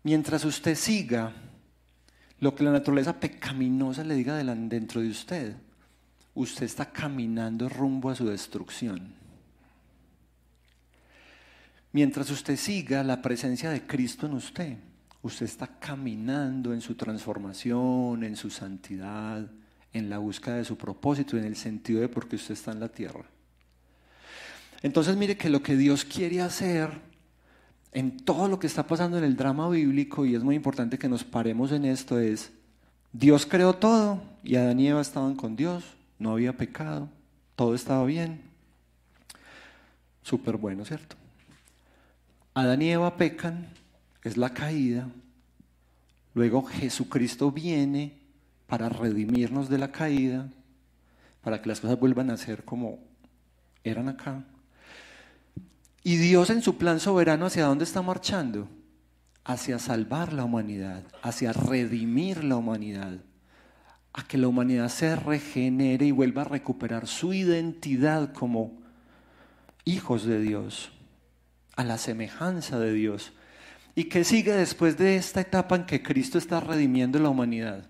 [0.04, 1.34] Mientras usted siga
[2.40, 5.56] lo que la naturaleza pecaminosa le diga dentro de usted,
[6.36, 9.14] usted está caminando rumbo a su destrucción.
[11.92, 14.78] Mientras usted siga la presencia de Cristo en usted,
[15.22, 19.48] usted está caminando en su transformación, en su santidad,
[19.94, 22.80] en la búsqueda de su propósito, en el sentido de por qué usted está en
[22.80, 23.26] la tierra.
[24.82, 26.90] Entonces mire que lo que Dios quiere hacer
[27.92, 31.08] en todo lo que está pasando en el drama bíblico, y es muy importante que
[31.08, 32.52] nos paremos en esto, es,
[33.12, 35.84] Dios creó todo y Adán y Eva estaban con Dios,
[36.20, 37.10] no había pecado,
[37.56, 38.42] todo estaba bien.
[40.22, 41.16] Súper bueno, ¿cierto?
[42.54, 43.68] Adán y Eva pecan,
[44.24, 45.10] es la caída,
[46.34, 48.20] luego Jesucristo viene
[48.68, 50.50] para redimirnos de la caída,
[51.42, 53.00] para que las cosas vuelvan a ser como
[53.84, 54.44] eran acá.
[56.04, 58.68] Y Dios en su plan soberano, ¿hacia dónde está marchando?
[59.46, 63.20] Hacia salvar la humanidad, hacia redimir la humanidad,
[64.14, 68.72] a que la humanidad se regenere y vuelva a recuperar su identidad como
[69.86, 70.92] hijos de Dios,
[71.76, 73.34] a la semejanza de Dios.
[73.96, 77.86] ¿Y qué sigue después de esta etapa en que Cristo está redimiendo la humanidad?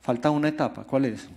[0.00, 1.28] Falta una etapa, ¿cuál es?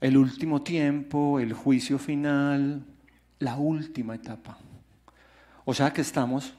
[0.00, 2.84] el último tiempo, el juicio final,
[3.38, 4.58] la última etapa.
[5.64, 6.54] O sea que estamos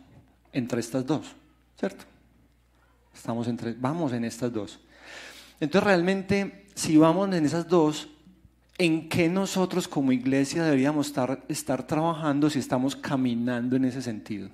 [0.51, 1.35] entre estas dos,
[1.77, 2.05] ¿cierto?
[3.19, 4.79] Estamos entre, vamos en estas dos.
[5.59, 8.07] Entonces realmente, si vamos en esas dos,
[8.77, 14.49] ¿en qué nosotros como iglesia deberíamos estar, estar trabajando si estamos caminando en ese sentido?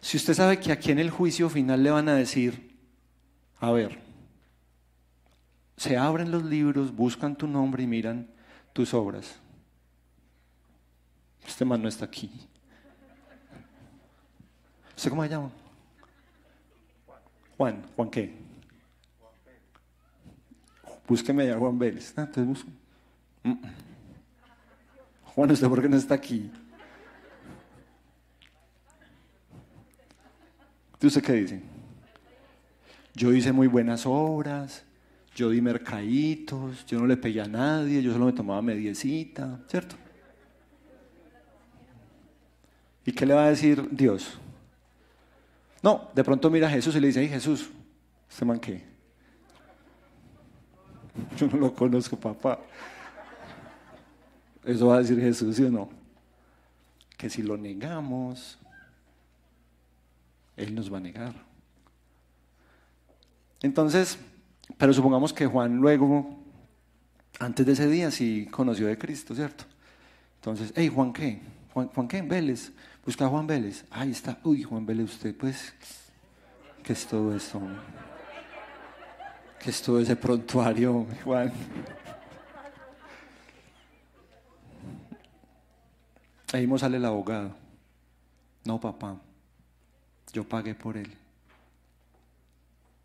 [0.00, 2.74] Si usted sabe que aquí en el juicio final le van a decir,
[3.58, 4.00] a ver,
[5.76, 8.30] se abren los libros, buscan tu nombre y miran
[8.72, 9.34] tus obras.
[11.46, 12.30] Este man no está aquí.
[14.96, 15.50] ¿Usted cómo se llama?
[17.60, 17.82] Juan.
[17.94, 18.32] ¿Juan qué?
[21.06, 22.14] Búsqueme a Juan Vélez.
[22.16, 22.64] Ah, entonces
[23.42, 23.52] mm.
[25.34, 26.50] Juan, ¿usted por qué no está aquí?
[31.02, 31.60] ¿Usted qué dice?
[33.14, 34.82] Yo hice muy buenas obras,
[35.34, 39.96] yo di mercaditos, yo no le pegué a nadie, yo solo me tomaba mediecita, ¿cierto?
[43.04, 44.40] ¿Y qué le va a decir Dios?
[45.82, 47.70] No, de pronto mira a Jesús y le dice, ay Jesús,
[48.28, 48.84] ¿este man qué?
[51.36, 52.58] Yo no lo conozco, papá.
[54.64, 55.88] Eso va a decir Jesús, ¿sí o no?
[57.16, 58.58] Que si lo negamos,
[60.56, 61.34] Él nos va a negar.
[63.62, 64.18] Entonces,
[64.76, 66.38] pero supongamos que Juan luego,
[67.38, 69.64] antes de ese día, sí conoció de Cristo, ¿cierto?
[70.36, 71.40] Entonces, hey, Juan, ¿qué?
[71.72, 72.22] Juan, Juan ¿qué?
[72.22, 72.72] Vélez.
[73.04, 73.84] Busca a Juan Vélez.
[73.90, 74.38] Ahí está.
[74.44, 75.74] Uy, Juan Vélez, usted, pues,
[76.82, 77.60] ¿qué es todo esto?
[79.58, 81.52] ¿Qué es todo ese prontuario, Juan?
[86.52, 87.54] Ahí mismo sale el abogado.
[88.64, 89.16] No, papá,
[90.32, 91.12] yo pagué por él.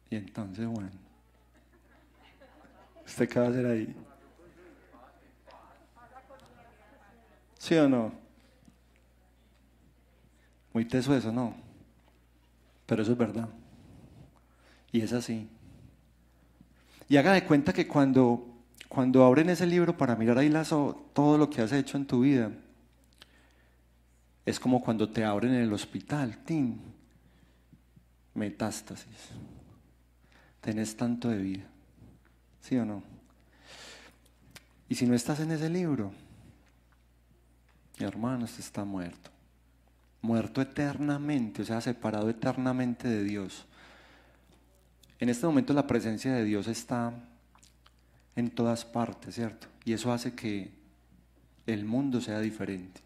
[0.10, 0.92] Y entonces, Juan,
[3.06, 3.96] ¿Usted qué va a hacer ahí?
[7.60, 8.25] ¿Sí o no?
[10.76, 11.56] Muy teso eso, ¿no?
[12.86, 13.48] Pero eso es verdad.
[14.92, 15.48] Y es así.
[17.08, 18.46] Y haga de cuenta que cuando,
[18.90, 22.20] cuando abren ese libro para mirar ahí lazo, todo lo que has hecho en tu
[22.20, 22.52] vida,
[24.46, 26.82] es como cuando te abren en el hospital, ¡tin!
[28.34, 29.30] Metástasis.
[30.60, 31.66] Tenés tanto de vida.
[32.60, 33.02] ¿Sí o no?
[34.90, 36.12] Y si no estás en ese libro,
[37.98, 39.35] mi hermano, está muerto.
[40.26, 43.66] Muerto eternamente, o sea, separado eternamente de Dios.
[45.20, 47.14] En este momento la presencia de Dios está
[48.36, 49.68] en todas partes, ¿cierto?
[49.86, 50.72] Y eso hace que
[51.68, 53.02] el mundo sea diferente,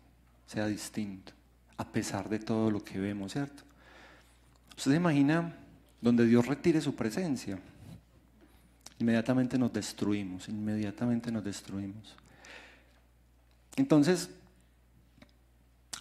[0.48, 1.34] sea distinto,
[1.78, 3.64] a pesar de todo lo que vemos, ¿cierto?
[4.78, 5.56] ¿Usted se imagina
[6.02, 7.60] donde Dios retire su presencia?
[9.00, 12.16] inmediatamente nos destruimos, inmediatamente nos destruimos.
[13.78, 14.30] Entonces,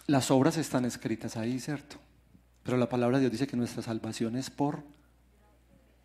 [0.09, 1.97] las obras están escritas ahí, ¿cierto?
[2.63, 4.83] Pero la palabra de Dios dice que nuestra salvación es por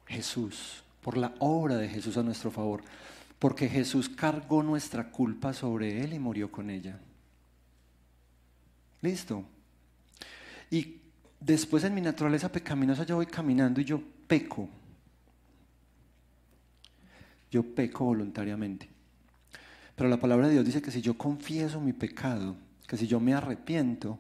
[0.07, 2.83] Jesús, por la obra de Jesús a nuestro favor,
[3.39, 6.99] porque Jesús cargó nuestra culpa sobre Él y murió con ella.
[9.03, 9.45] Listo.
[10.71, 11.01] Y
[11.41, 14.69] después en mi naturaleza pecaminosa yo voy caminando y yo peco
[17.55, 18.89] yo peco voluntariamente.
[19.95, 23.21] Pero la palabra de Dios dice que si yo confieso mi pecado, que si yo
[23.21, 24.19] me arrepiento,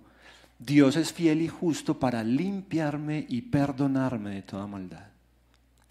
[0.59, 5.07] Dios es fiel y justo para limpiarme y perdonarme de toda maldad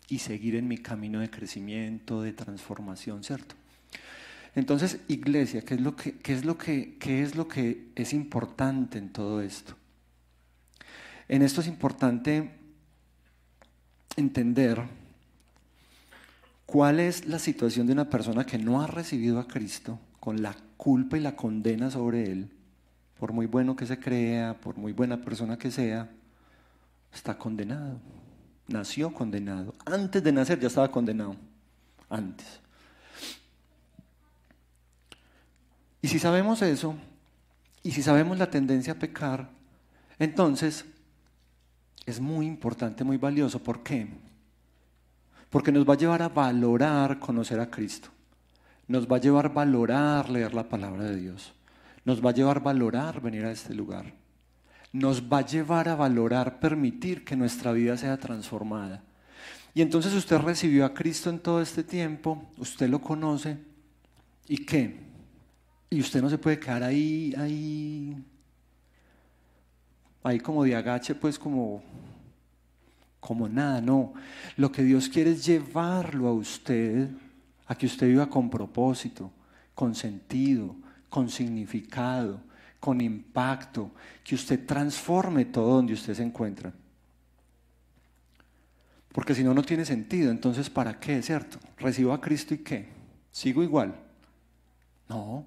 [0.07, 3.55] y seguir en mi camino de crecimiento, de transformación, ¿cierto?
[4.55, 8.13] Entonces, iglesia, ¿qué es lo que, qué es lo que, qué es, lo que es
[8.13, 9.75] importante en todo esto?
[11.27, 12.51] En esto es importante
[14.15, 14.81] entender
[16.65, 20.55] cuál es la situación de una persona que no ha recibido a Cristo con la
[20.77, 22.49] culpa y la condena sobre él,
[23.23, 26.09] por muy bueno que se crea, por muy buena persona que sea,
[27.13, 27.97] está condenado.
[28.67, 29.73] Nació condenado.
[29.86, 31.38] Antes de nacer ya estaba condenado.
[32.09, 32.59] Antes.
[36.01, 36.95] Y si sabemos eso,
[37.81, 39.49] y si sabemos la tendencia a pecar,
[40.19, 40.83] entonces
[42.05, 43.63] es muy importante, muy valioso.
[43.63, 44.05] ¿Por qué?
[45.49, 48.09] Porque nos va a llevar a valorar conocer a Cristo.
[48.86, 51.53] Nos va a llevar a valorar leer la palabra de Dios.
[52.06, 54.13] Nos va a llevar a valorar venir a este lugar.
[54.92, 59.02] Nos va a llevar a valorar permitir que nuestra vida sea transformada.
[59.74, 63.58] Y entonces usted recibió a Cristo en todo este tiempo, usted lo conoce,
[64.48, 65.00] ¿y qué?
[65.89, 68.16] Y usted no se puede quedar ahí, ahí,
[70.22, 71.82] ahí como de agache, pues como,
[73.20, 74.13] como nada, no.
[74.58, 77.10] Lo que Dios quiere es llevarlo a usted
[77.66, 79.32] a que usted viva con propósito,
[79.74, 80.76] con sentido,
[81.13, 82.39] con significado,
[82.80, 83.91] con impacto,
[84.23, 86.73] que usted transforme todo donde usted se encuentra.
[89.12, 90.32] Porque si no, no tiene sentido.
[90.32, 91.21] Entonces, ¿para qué?
[91.21, 91.60] ¿Cierto?
[91.78, 92.88] ¿Recibo a Cristo y qué?
[93.32, 93.93] ¿Sigo igual?
[95.08, 95.45] No.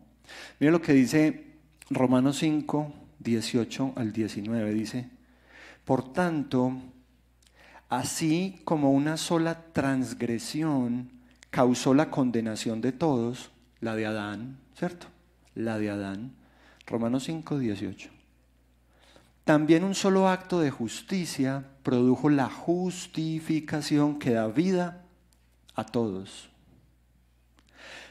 [0.60, 1.46] Mira lo que dice
[1.90, 4.72] Romanos 5, 18 al 19.
[4.72, 5.10] Dice,
[5.84, 6.76] por tanto,
[7.88, 11.10] así como una sola transgresión
[11.50, 13.50] causó la condenación de todos,
[13.80, 15.08] la de Adán, ¿cierto?
[15.56, 16.32] La de Adán.
[16.86, 18.10] Romanos 5, 18.
[19.44, 25.02] También un solo acto de justicia produjo la justificación que da vida
[25.74, 26.50] a todos.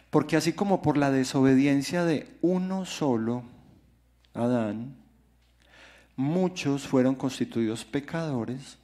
[0.10, 3.44] Porque así como por la desobediencia de uno solo,
[4.34, 4.96] Adán,
[6.16, 8.78] muchos fueron constituidos pecadores,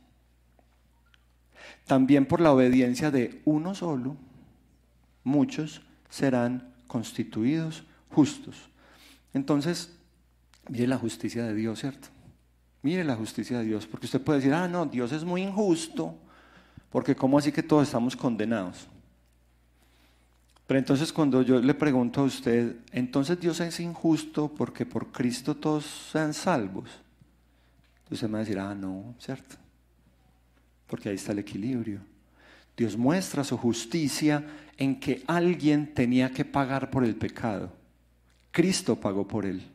[1.88, 4.18] también por la obediencia de uno solo,
[5.24, 8.56] muchos serán constituidos justos.
[9.34, 9.92] Entonces,
[10.70, 12.10] mire la justicia de Dios, ¿cierto?
[12.82, 16.16] Mire la justicia de Dios, porque usted puede decir, ah, no, Dios es muy injusto,
[16.90, 18.88] porque ¿cómo así que todos estamos condenados?
[20.68, 25.56] Pero entonces cuando yo le pregunto a usted, entonces Dios es injusto porque por Cristo
[25.56, 26.90] todos sean salvos,
[28.10, 29.56] usted me va a decir, ah, no, ¿cierto?
[30.88, 32.00] Porque ahí está el equilibrio.
[32.76, 34.44] Dios muestra su justicia
[34.78, 37.72] en que alguien tenía que pagar por el pecado.
[38.52, 39.68] Cristo pagó por él.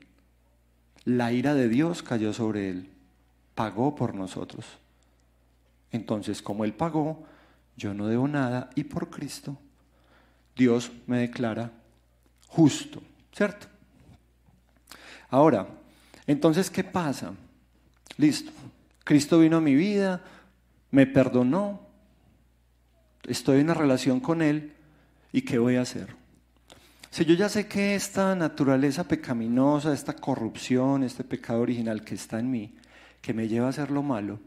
[1.04, 2.90] La ira de Dios cayó sobre él.
[3.54, 4.66] Pagó por nosotros.
[5.92, 7.24] Entonces, como él pagó,
[7.76, 9.56] yo no debo nada y por Cristo
[10.56, 11.70] Dios me declara
[12.48, 13.66] justo, ¿cierto?
[15.28, 15.66] Ahora,
[16.26, 17.34] entonces, ¿qué pasa?
[18.16, 18.50] Listo.
[19.04, 20.24] Cristo vino a mi vida,
[20.90, 21.80] me perdonó,
[23.24, 24.72] estoy en una relación con Él
[25.32, 26.14] y ¿qué voy a hacer?
[27.16, 32.38] Si yo ya sé que esta naturaleza pecaminosa, esta corrupción, este pecado original que está
[32.38, 32.74] en mí,
[33.22, 34.38] que me lleva a hacer lo malo,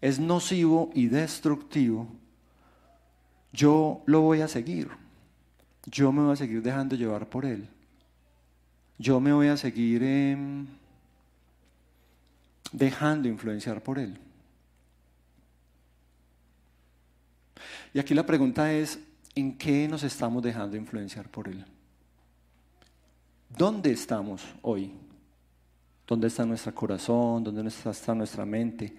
[0.00, 2.06] es nocivo y destructivo,
[3.52, 4.88] yo lo voy a seguir.
[5.84, 7.68] Yo me voy a seguir dejando llevar por él.
[8.96, 10.68] Yo me voy a seguir em,
[12.70, 14.16] dejando influenciar por él.
[17.92, 19.00] Y aquí la pregunta es,
[19.34, 21.64] ¿en qué nos estamos dejando influenciar por Él?
[23.56, 24.92] ¿Dónde estamos hoy?
[26.06, 27.44] ¿Dónde está nuestro corazón?
[27.44, 28.92] ¿Dónde está nuestra mente?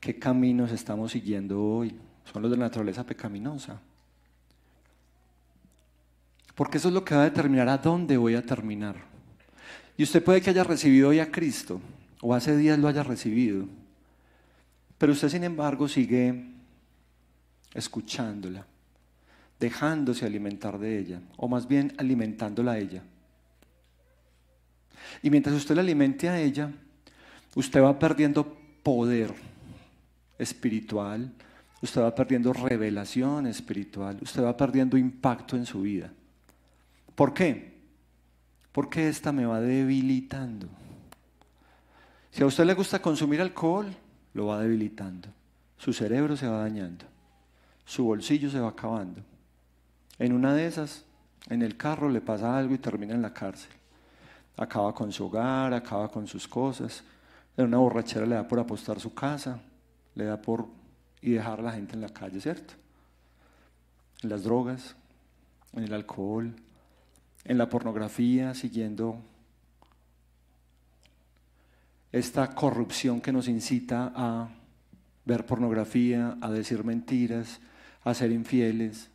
[0.00, 1.94] ¿Qué caminos estamos siguiendo hoy?
[2.32, 3.80] Son los de la naturaleza pecaminosa.
[6.54, 8.96] Porque eso es lo que va a determinar a dónde voy a terminar.
[9.96, 11.80] Y usted puede que haya recibido hoy a Cristo,
[12.22, 13.66] o hace días lo haya recibido,
[14.98, 16.52] pero usted sin embargo sigue
[17.74, 18.66] escuchándola,
[19.58, 23.02] dejándose alimentar de ella, o más bien alimentándola a ella.
[25.22, 26.70] Y mientras usted la alimente a ella,
[27.54, 29.34] usted va perdiendo poder
[30.38, 31.30] espiritual,
[31.82, 36.10] usted va perdiendo revelación espiritual, usted va perdiendo impacto en su vida.
[37.14, 37.78] ¿Por qué?
[38.72, 40.68] Porque esta me va debilitando.
[42.30, 43.86] Si a usted le gusta consumir alcohol,
[44.34, 45.28] lo va debilitando.
[45.76, 47.10] Su cerebro se va dañando
[47.90, 49.20] su bolsillo se va acabando.
[50.20, 51.04] En una de esas,
[51.48, 53.72] en el carro le pasa algo y termina en la cárcel.
[54.56, 57.02] Acaba con su hogar, acaba con sus cosas.
[57.56, 59.60] en una borrachera le da por apostar su casa,
[60.14, 60.66] le da por
[61.20, 62.74] y dejar a la gente en la calle, ¿cierto?
[64.22, 64.96] En las drogas,
[65.72, 66.54] en el alcohol,
[67.44, 69.18] en la pornografía, siguiendo
[72.12, 74.48] esta corrupción que nos incita a
[75.24, 77.60] ver pornografía, a decir mentiras,
[78.04, 79.08] a ser infieles.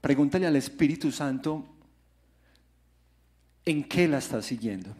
[0.00, 1.64] Pregúntale al Espíritu Santo
[3.64, 4.90] en qué la estás siguiendo.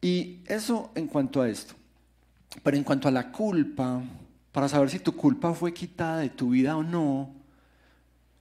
[0.00, 1.74] Y eso en cuanto a esto.
[2.62, 4.02] Pero en cuanto a la culpa,
[4.50, 7.34] para saber si tu culpa fue quitada de tu vida o no,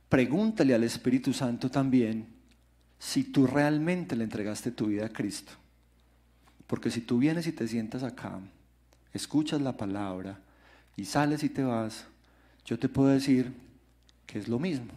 [0.09, 2.27] pregúntale al Espíritu Santo también
[2.99, 5.53] si tú realmente le entregaste tu vida a Cristo.
[6.67, 8.39] Porque si tú vienes y te sientas acá,
[9.13, 10.39] escuchas la palabra
[10.95, 12.05] y sales y te vas,
[12.65, 13.53] yo te puedo decir
[14.25, 14.91] que es lo mismo.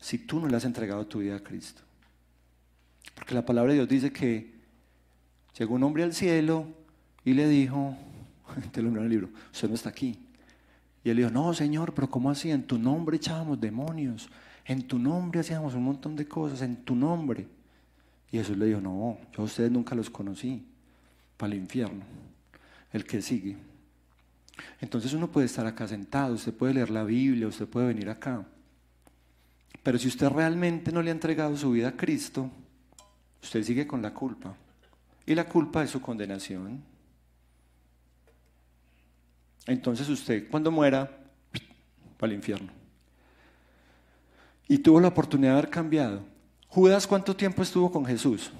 [0.00, 1.82] Si tú no le has entregado tu vida a Cristo.
[3.14, 4.52] Porque la palabra de Dios dice que
[5.58, 6.66] llegó un hombre al cielo
[7.24, 7.96] y le dijo,
[8.72, 10.18] te lo en el libro, usted no está aquí.
[11.02, 12.50] Y él dijo, no, Señor, pero ¿cómo así?
[12.50, 14.28] En tu nombre echábamos demonios,
[14.64, 17.46] en tu nombre hacíamos un montón de cosas, en tu nombre.
[18.32, 20.64] Y Jesús le dijo, no, yo a ustedes nunca los conocí,
[21.36, 22.04] para el infierno,
[22.92, 23.56] el que sigue.
[24.80, 28.44] Entonces uno puede estar acá sentado, usted puede leer la Biblia, usted puede venir acá.
[29.82, 32.50] Pero si usted realmente no le ha entregado su vida a Cristo,
[33.44, 34.56] usted sigue con la culpa.
[35.26, 36.82] Y la culpa es su condenación.
[39.66, 41.10] Entonces usted cuando muera,
[42.18, 42.72] para el infierno.
[44.66, 46.22] Y tuvo la oportunidad de haber cambiado.
[46.68, 48.50] Judas, ¿cuánto tiempo estuvo con Jesús?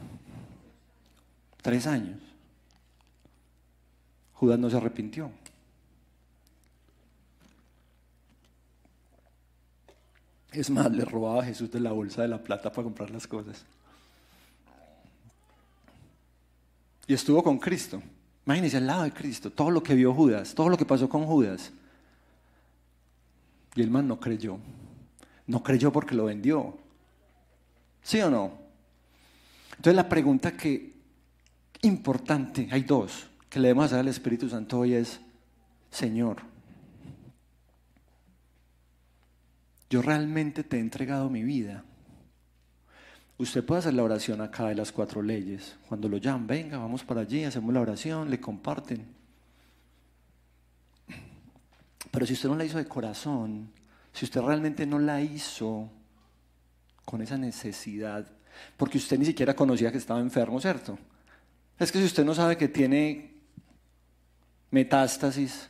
[1.62, 2.20] Tres años.
[4.34, 5.30] Judas no se arrepintió.
[10.52, 13.26] Es más, le robaba a Jesús de la bolsa de la plata para comprar las
[13.26, 13.64] cosas.
[17.06, 18.02] Y estuvo con Cristo.
[18.46, 21.24] Imagínense al lado de Cristo, todo lo que vio Judas, todo lo que pasó con
[21.24, 21.72] Judas.
[23.74, 24.58] Y el man no creyó.
[25.46, 26.78] No creyó porque lo vendió.
[28.02, 28.52] ¿Sí o no?
[29.70, 30.94] Entonces la pregunta que
[31.82, 35.20] importante, hay dos, que le debemos hacer al Espíritu Santo hoy es,
[35.90, 36.38] Señor,
[39.90, 41.84] yo realmente te he entregado mi vida.
[43.36, 45.76] Usted puede hacer la oración acá de las cuatro leyes.
[45.88, 49.04] Cuando lo llaman, venga, vamos para allí, hacemos la oración, le comparten.
[52.10, 53.70] Pero si usted no la hizo de corazón,
[54.12, 55.90] si usted realmente no la hizo
[57.04, 58.24] con esa necesidad,
[58.76, 60.96] porque usted ni siquiera conocía que estaba enfermo, ¿cierto?
[61.76, 63.34] Es que si usted no sabe que tiene
[64.70, 65.68] metástasis,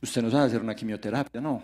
[0.00, 1.62] usted no sabe hacer una quimioterapia, no.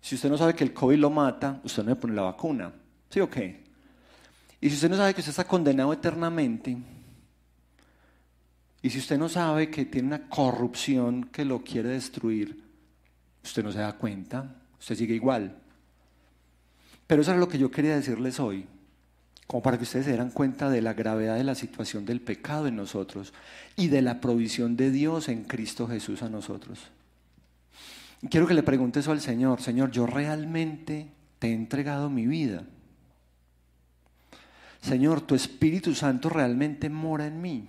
[0.00, 2.72] Si usted no sabe que el COVID lo mata, usted no le pone la vacuna.
[3.10, 3.61] ¿Sí o qué?
[4.62, 6.78] Y si usted no sabe que usted está condenado eternamente,
[8.80, 12.62] y si usted no sabe que tiene una corrupción que lo quiere destruir,
[13.42, 15.56] usted no se da cuenta, usted sigue igual.
[17.08, 18.66] Pero eso es lo que yo quería decirles hoy,
[19.48, 22.68] como para que ustedes se dieran cuenta de la gravedad de la situación del pecado
[22.68, 23.34] en nosotros
[23.74, 26.78] y de la provisión de Dios en Cristo Jesús a nosotros.
[28.30, 31.08] quiero que le pregunte eso al Señor, Señor, yo realmente
[31.40, 32.62] te he entregado mi vida.
[34.82, 37.68] Señor, tu Espíritu Santo realmente mora en mí.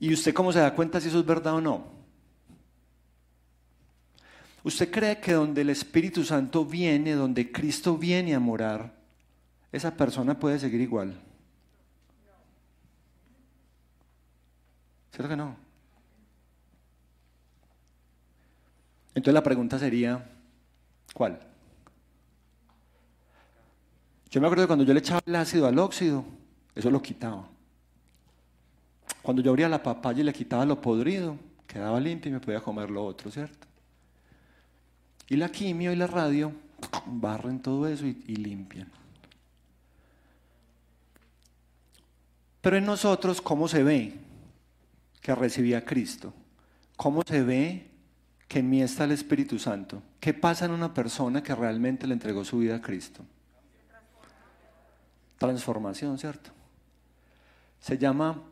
[0.00, 1.98] ¿Y usted cómo se da cuenta si eso es verdad o no?
[4.64, 8.94] ¿Usted cree que donde el Espíritu Santo viene, donde Cristo viene a morar,
[9.72, 11.20] esa persona puede seguir igual?
[15.10, 15.56] ¿Cierto que no?
[19.14, 20.30] Entonces la pregunta sería,
[21.12, 21.47] ¿cuál?
[24.30, 26.24] Yo me acuerdo que cuando yo le echaba el ácido al óxido,
[26.74, 27.48] eso lo quitaba.
[29.22, 32.60] Cuando yo abría la papaya y le quitaba lo podrido, quedaba limpio y me podía
[32.60, 33.66] comer lo otro, ¿cierto?
[35.28, 36.52] Y la quimio y la radio
[37.06, 38.90] barren todo eso y, y limpian.
[42.60, 44.14] Pero en nosotros, ¿cómo se ve
[45.20, 46.34] que recibí a Cristo?
[46.96, 47.86] ¿Cómo se ve
[48.46, 50.02] que en mí está el Espíritu Santo?
[50.20, 53.24] ¿Qué pasa en una persona que realmente le entregó su vida a Cristo?
[55.38, 56.50] Transformación, ¿cierto?
[57.80, 58.42] Se llama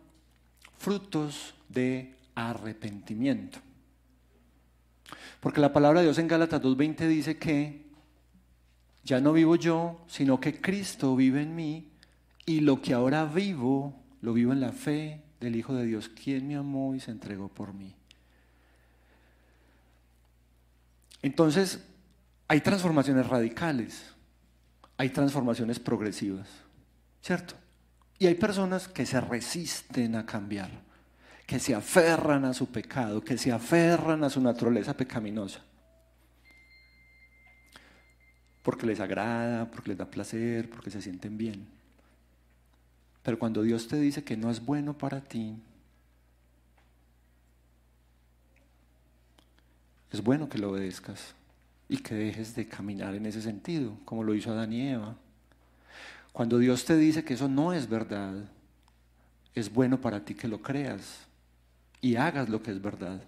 [0.78, 3.58] frutos de arrepentimiento.
[5.40, 7.86] Porque la palabra de Dios en Gálatas 2.20 dice que
[9.04, 11.90] ya no vivo yo, sino que Cristo vive en mí
[12.44, 16.48] y lo que ahora vivo, lo vivo en la fe del Hijo de Dios, quien
[16.48, 17.94] me amó y se entregó por mí.
[21.22, 21.84] Entonces,
[22.48, 24.14] hay transformaciones radicales,
[24.96, 26.48] hay transformaciones progresivas.
[27.26, 27.56] ¿Cierto?
[28.20, 30.70] Y hay personas que se resisten a cambiar,
[31.44, 35.60] que se aferran a su pecado, que se aferran a su naturaleza pecaminosa.
[38.62, 41.66] Porque les agrada, porque les da placer, porque se sienten bien.
[43.24, 45.56] Pero cuando Dios te dice que no es bueno para ti,
[50.12, 51.34] es bueno que lo obedezcas
[51.88, 55.16] y que dejes de caminar en ese sentido, como lo hizo Adán y Eva.
[56.36, 58.34] Cuando Dios te dice que eso no es verdad,
[59.54, 61.26] es bueno para ti que lo creas
[62.02, 63.22] y hagas lo que es verdad.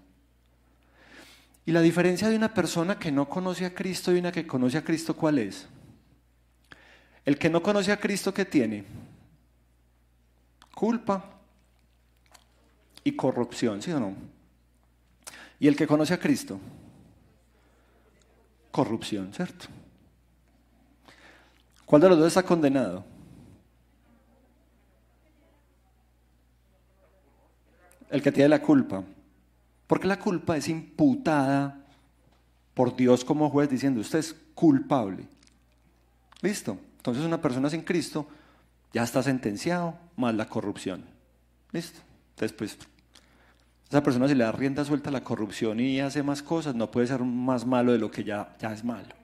[1.64, 4.76] Y la diferencia de una persona que no conoce a Cristo y una que conoce
[4.76, 5.66] a Cristo, ¿cuál es?
[7.24, 8.84] El que no conoce a Cristo, ¿qué tiene?
[10.74, 11.40] Culpa
[13.04, 14.12] y corrupción, ¿sí o no?
[15.58, 16.60] Y el que conoce a Cristo,
[18.70, 19.68] corrupción, ¿cierto?
[21.88, 23.02] ¿Cuál de los dos está condenado?
[28.10, 29.02] El que tiene la culpa.
[29.86, 31.86] Porque la culpa es imputada
[32.74, 35.26] por Dios como juez diciendo, usted es culpable.
[36.42, 36.78] ¿Listo?
[36.98, 38.28] Entonces una persona sin Cristo
[38.92, 41.06] ya está sentenciado, más la corrupción.
[41.72, 42.00] ¿Listo?
[42.34, 42.78] Entonces pues
[43.88, 46.90] esa persona si le da rienda suelta a la corrupción y hace más cosas, no
[46.90, 49.17] puede ser más malo de lo que ya, ya es malo.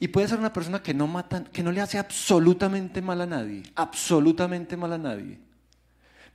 [0.00, 3.26] Y puede ser una persona que no mata, que no le hace absolutamente mal a
[3.26, 5.38] nadie, absolutamente mal a nadie,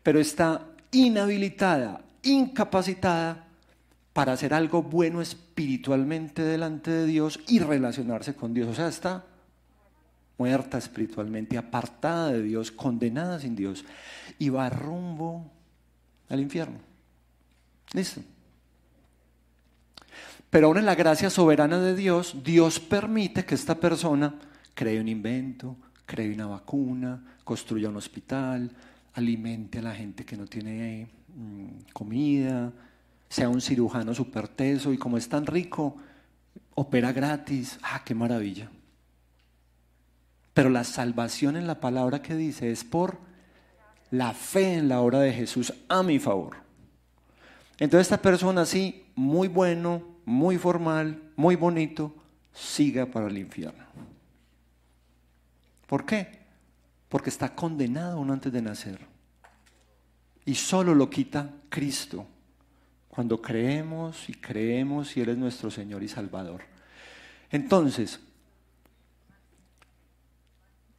[0.02, 3.48] pero está inhabilitada, incapacitada
[4.12, 8.68] para hacer algo bueno espiritualmente delante de Dios y relacionarse con Dios.
[8.68, 9.24] O sea, está
[10.38, 13.86] muerta espiritualmente, apartada de Dios, condenada sin Dios,
[14.40, 15.50] y va rumbo
[16.30, 16.80] al infierno.
[17.94, 18.22] ¿Listo?
[20.54, 24.36] Pero ahora en la gracia soberana de Dios, Dios permite que esta persona
[24.76, 25.76] cree un invento,
[26.06, 28.70] cree una vacuna, construya un hospital,
[29.16, 32.72] alimente a la gente que no tiene mm, comida,
[33.28, 35.98] sea un cirujano súper teso y como es tan rico,
[36.76, 37.80] opera gratis.
[37.82, 38.70] ¡Ah, qué maravilla!
[40.54, 43.18] Pero la salvación en la palabra que dice es por
[44.12, 46.58] la fe en la obra de Jesús a mi favor.
[47.80, 52.14] Entonces esta persona así, muy bueno, muy formal, muy bonito,
[52.54, 53.84] siga para el infierno.
[55.88, 56.40] ¿Por qué?
[57.10, 59.00] Porque está condenado uno antes de nacer.
[60.46, 62.26] Y solo lo quita Cristo.
[63.08, 66.62] Cuando creemos y creemos y Él es nuestro Señor y Salvador.
[67.52, 68.20] Entonces,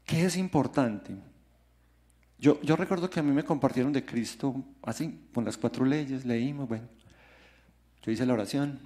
[0.05, 1.14] ¿Qué es importante?
[2.39, 6.27] Yo, yo recuerdo que a mí me compartieron de Cristo así, con las cuatro leyes,
[6.27, 6.87] leímos, bueno,
[8.03, 8.79] yo hice la oración.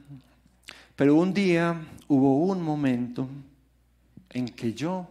[0.98, 3.28] Pero un día hubo un momento
[4.30, 5.08] en que yo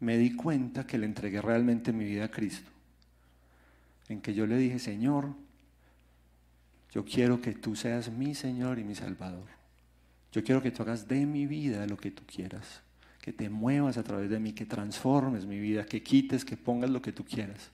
[0.00, 2.70] me di cuenta que le entregué realmente mi vida a Cristo.
[4.08, 5.28] En que yo le dije, Señor,
[6.92, 9.48] yo quiero que tú seas mi Señor y mi Salvador.
[10.32, 12.80] Yo quiero que tú hagas de mi vida lo que tú quieras
[13.22, 16.90] que te muevas a través de mí, que transformes mi vida, que quites, que pongas
[16.90, 17.70] lo que tú quieras.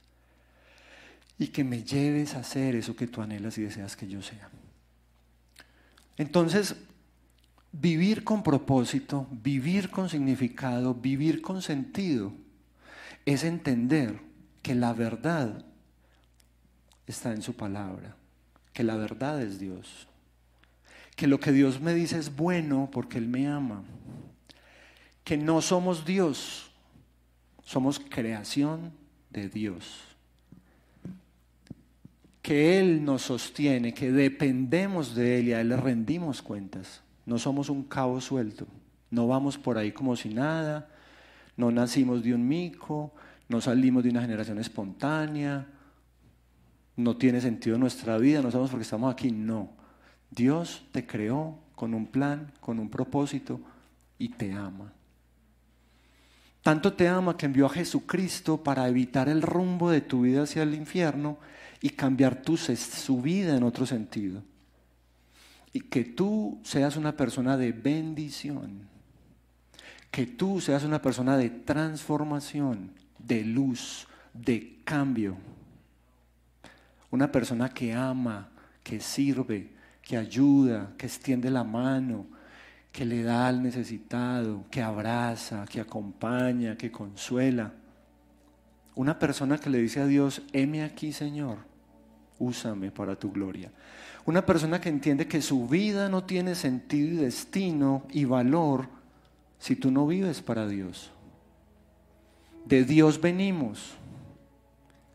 [1.38, 4.50] Y que me lleves a hacer eso que tú anhelas y deseas que yo sea.
[6.18, 6.76] Entonces,
[7.80, 12.32] vivir con propósito, vivir con significado, vivir con sentido,
[13.26, 14.20] es entender
[14.62, 15.64] que la verdad
[17.06, 18.16] está en su palabra,
[18.72, 20.08] que la verdad es Dios,
[21.16, 23.82] que lo que Dios me dice es bueno porque Él me ama
[25.28, 26.70] que no somos Dios,
[27.62, 28.92] somos creación
[29.28, 30.00] de Dios.
[32.40, 37.02] Que Él nos sostiene, que dependemos de Él y a Él le rendimos cuentas.
[37.28, 38.66] No somos un cabo suelto,
[39.10, 40.88] no vamos por ahí como si nada,
[41.58, 43.12] no nacimos de un mico,
[43.50, 45.66] no salimos de una generación espontánea,
[46.96, 49.68] no tiene sentido nuestra vida, no sabemos por qué estamos aquí, no.
[50.30, 53.60] Dios te creó con un plan, con un propósito
[54.18, 54.90] y te ama.
[56.62, 60.62] Tanto te ama que envió a Jesucristo para evitar el rumbo de tu vida hacia
[60.62, 61.36] el infierno
[61.82, 64.42] y cambiar tu, su vida en otro sentido.
[65.72, 68.88] Y que tú seas una persona de bendición.
[70.10, 75.36] Que tú seas una persona de transformación, de luz, de cambio.
[77.10, 78.48] Una persona que ama,
[78.82, 79.70] que sirve,
[80.02, 82.26] que ayuda, que extiende la mano,
[82.92, 87.72] que le da al necesitado, que abraza, que acompaña, que consuela.
[88.94, 91.58] Una persona que le dice a Dios, heme aquí Señor,
[92.38, 93.70] úsame para tu gloria.
[94.26, 98.88] Una persona que entiende que su vida no tiene sentido y destino y valor
[99.58, 101.10] si tú no vives para Dios.
[102.66, 103.94] De Dios venimos,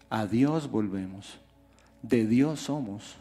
[0.09, 1.37] a Dios volvemos,
[2.01, 3.15] de Dios somos.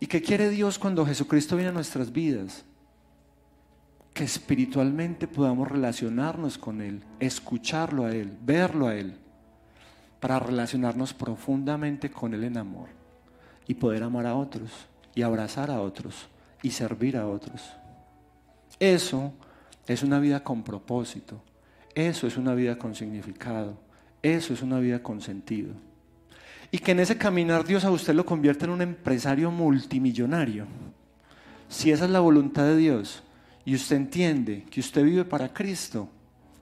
[0.00, 2.64] ¿Y qué quiere Dios cuando Jesucristo viene a nuestras vidas?
[4.12, 9.19] Que espiritualmente podamos relacionarnos con Él, escucharlo a Él, verlo a Él,
[10.20, 12.88] para relacionarnos profundamente con Él en amor
[13.66, 14.70] y poder amar a otros
[15.14, 16.28] y abrazar a otros
[16.62, 17.72] y servir a otros.
[18.78, 19.32] Eso
[19.86, 21.42] es una vida con propósito,
[21.94, 23.78] eso es una vida con significado,
[24.22, 25.72] eso es una vida con sentido.
[26.70, 30.66] Y que en ese caminar Dios a usted lo convierte en un empresario multimillonario.
[31.68, 33.22] Si esa es la voluntad de Dios
[33.64, 36.08] y usted entiende que usted vive para Cristo,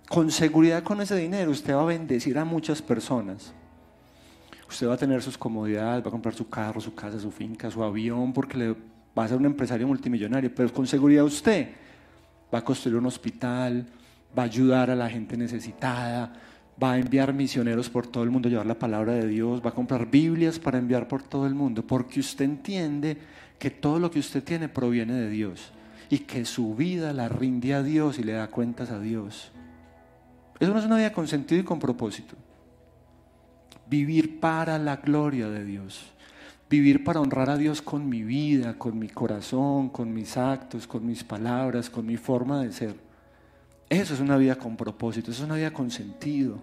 [0.08, 3.52] con seguridad con ese dinero usted va a bendecir a muchas personas.
[4.68, 7.70] Usted va a tener sus comodidades, va a comprar su carro, su casa, su finca,
[7.70, 8.76] su avión, porque le
[9.16, 11.70] va a ser un empresario multimillonario, pero con seguridad usted
[12.52, 13.86] va a construir un hospital,
[14.36, 16.32] va a ayudar a la gente necesitada,
[16.82, 19.70] va a enviar misioneros por todo el mundo a llevar la palabra de Dios, va
[19.70, 23.18] a comprar Biblias para enviar por todo el mundo, porque usted entiende
[23.58, 25.72] que todo lo que usted tiene proviene de Dios
[26.08, 29.50] y que su vida la rinde a Dios y le da cuentas a Dios.
[30.60, 32.34] Eso no es una vida con sentido y con propósito.
[33.88, 36.12] Vivir para la gloria de Dios.
[36.68, 41.06] Vivir para honrar a Dios con mi vida, con mi corazón, con mis actos, con
[41.06, 42.94] mis palabras, con mi forma de ser.
[43.88, 46.58] Eso es una vida con propósito, eso es una vida con sentido.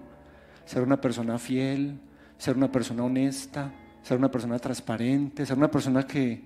[0.65, 1.99] Ser una persona fiel,
[2.37, 3.71] ser una persona honesta,
[4.03, 6.43] ser una persona transparente, ser una persona que,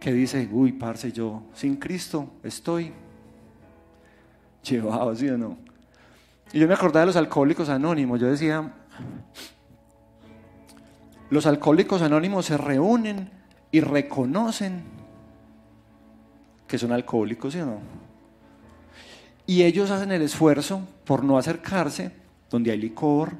[0.00, 2.92] que dice, uy, parce, yo sin Cristo estoy
[4.64, 5.73] llevado, ¿sí o no?
[6.52, 8.72] Y yo me acordaba de los alcohólicos anónimos, yo decía,
[11.30, 13.30] los alcohólicos anónimos se reúnen
[13.72, 14.84] y reconocen
[16.68, 17.78] que son alcohólicos, ¿sí o no?
[19.46, 22.12] Y ellos hacen el esfuerzo por no acercarse
[22.50, 23.32] donde hay licor,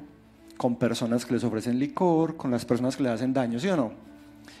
[0.57, 3.77] con personas que les ofrecen licor, con las personas que les hacen daño, ¿sí o
[3.77, 3.91] no?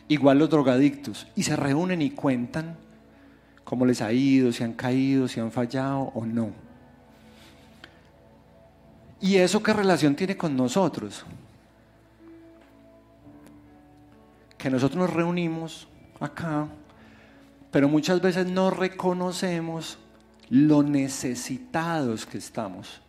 [0.07, 1.27] Igual los drogadictos.
[1.35, 2.77] Y se reúnen y cuentan
[3.63, 6.64] cómo les ha ido, si han caído, si han fallado o no.
[9.21, 11.25] ¿Y eso qué relación tiene con nosotros?
[14.57, 15.87] Que nosotros nos reunimos
[16.19, 16.67] acá,
[17.71, 19.97] pero muchas veces no reconocemos
[20.49, 23.01] lo necesitados que estamos,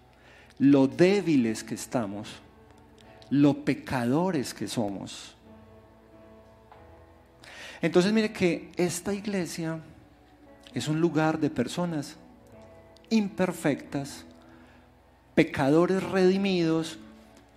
[0.59, 2.29] lo débiles que estamos,
[3.31, 5.35] lo pecadores que somos.
[7.83, 9.81] Entonces mire que esta iglesia
[10.73, 12.17] es un lugar de personas
[13.11, 14.26] imperfectas,
[15.37, 16.99] pecadores redimidos,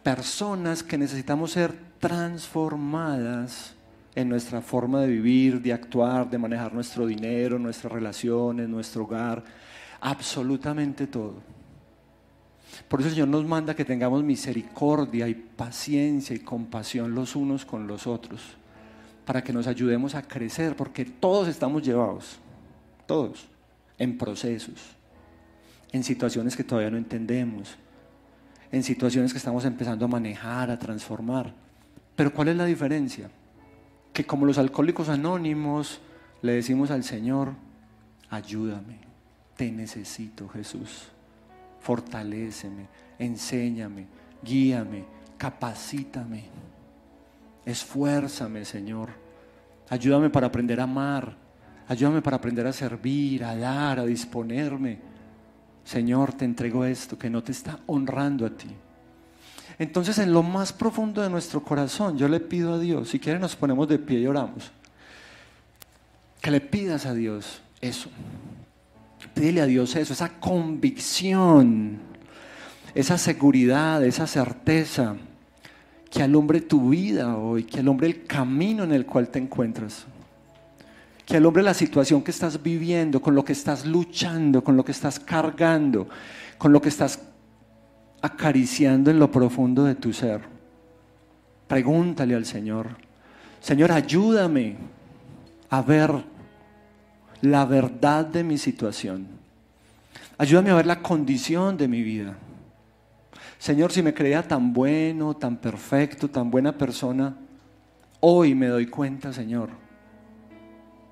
[0.04, 3.74] personas que necesitamos ser transformadas
[4.16, 9.46] en nuestra forma de vivir, de actuar, de manejar nuestro dinero, nuestras relaciones, nuestro hogar,
[10.02, 11.36] absolutamente todo.
[12.90, 17.64] Por eso el Señor nos manda que tengamos misericordia y paciencia y compasión los unos
[17.64, 18.42] con los otros,
[19.24, 22.40] para que nos ayudemos a crecer, porque todos estamos llevados,
[23.06, 23.48] todos,
[23.98, 24.99] en procesos,
[25.92, 27.76] en situaciones que todavía no entendemos,
[28.72, 31.54] en situaciones que estamos empezando a manejar, a transformar.
[32.16, 33.30] Pero ¿cuál es la diferencia?
[34.14, 36.02] Que como los alcohólicos anónimos
[36.42, 37.54] le decimos al Señor,
[38.30, 39.10] ayúdame
[39.60, 41.10] te necesito, Jesús.
[41.82, 42.88] Fortaléceme,
[43.20, 44.06] enséñame,
[44.42, 45.04] guíame,
[45.38, 46.46] capacítame.
[47.66, 49.10] Esfuérzame, Señor.
[49.90, 51.36] Ayúdame para aprender a amar.
[51.90, 55.00] Ayúdame para aprender a servir, a dar, a disponerme.
[55.84, 58.70] Señor, te entrego esto que no te está honrando a ti.
[59.78, 63.40] Entonces, en lo más profundo de nuestro corazón, yo le pido a Dios, si quiere
[63.40, 64.72] nos ponemos de pie y oramos,
[66.42, 68.10] que le pidas a Dios eso,
[69.34, 72.00] Pídele a Dios eso, esa convicción,
[72.96, 75.16] esa seguridad, esa certeza
[76.10, 80.06] que alumbre tu vida hoy, que alumbre el camino en el cual te encuentras,
[81.30, 84.92] que alumbre la situación que estás viviendo, con lo que estás luchando, con lo que
[84.92, 86.10] estás cargando,
[86.58, 87.20] con lo que estás
[88.20, 90.42] acariciando en lo profundo de tu ser.
[91.68, 92.98] Pregúntale al Señor,
[93.62, 94.78] Señor, ayúdame
[95.70, 96.12] a ver
[97.42, 99.28] la verdad de mi situación.
[100.36, 102.38] Ayúdame a ver la condición de mi vida.
[103.60, 107.36] Señor, si me creía tan bueno, tan perfecto, tan buena persona,
[108.20, 109.89] hoy me doy cuenta, Señor,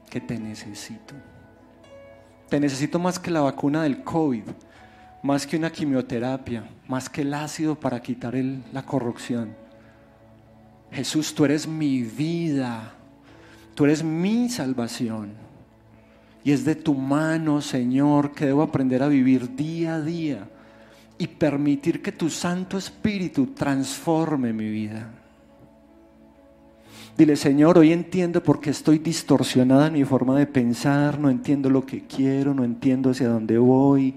[0.09, 1.13] que te necesito.
[2.49, 4.43] Te necesito más que la vacuna del COVID,
[5.23, 8.35] más que una quimioterapia, más que el ácido para quitar
[8.71, 9.55] la corrupción.
[10.91, 12.93] Jesús, tú eres mi vida,
[13.75, 15.33] tú eres mi salvación.
[16.43, 20.49] Y es de tu mano, Señor, que debo aprender a vivir día a día.
[21.19, 25.09] y permitir que tu Santo Espíritu transforme mi vida.
[27.17, 31.67] Dile, Señor, hoy entiendo por qué estoy distorsionada en mi forma de pensar, no entiendo
[31.67, 34.13] lo que quiero, no entiendo hacia dónde voy,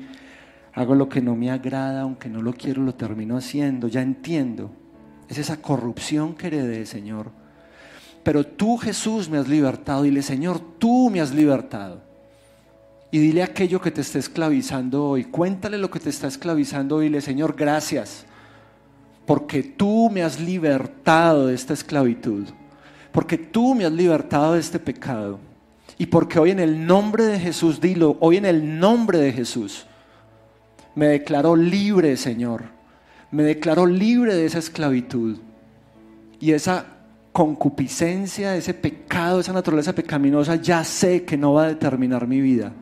[0.75, 4.71] hago lo que no me agrada, aunque no lo quiero, lo termino haciendo, ya entiendo.
[5.31, 7.31] Es esa corrupción que heredé, Señor.
[8.23, 10.03] Pero tú, Jesús, me has libertado.
[10.03, 12.03] Dile, Señor, tú me has libertado.
[13.11, 15.25] Y dile aquello que te está esclavizando hoy.
[15.25, 17.07] Cuéntale lo que te está esclavizando hoy.
[17.07, 18.27] Dile, Señor, gracias.
[19.25, 22.45] Porque tú me has libertado de esta esclavitud
[23.13, 25.39] porque tú me has libertado de este pecado.
[25.99, 29.87] Y porque hoy en el nombre de Jesús, dilo, hoy en el nombre de Jesús,
[30.95, 32.65] me declaro libre, Señor.
[33.31, 35.39] Me declaro libre de esa esclavitud.
[36.41, 36.87] Y esa
[37.33, 42.73] concupiscencia, ese pecado, esa naturaleza pecaminosa, ya sé que no va a determinar mi vida,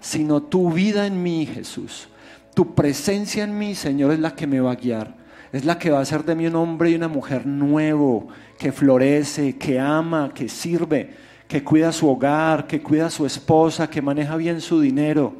[0.00, 2.08] sino tu vida en mí, Jesús.
[2.54, 5.21] Tu presencia en mí, Señor, es la que me va a guiar.
[5.52, 8.28] Es la que va a hacer de mí un hombre y una mujer nuevo,
[8.58, 11.10] que florece, que ama, que sirve,
[11.46, 15.34] que cuida su hogar, que cuida a su esposa, que maneja bien su dinero,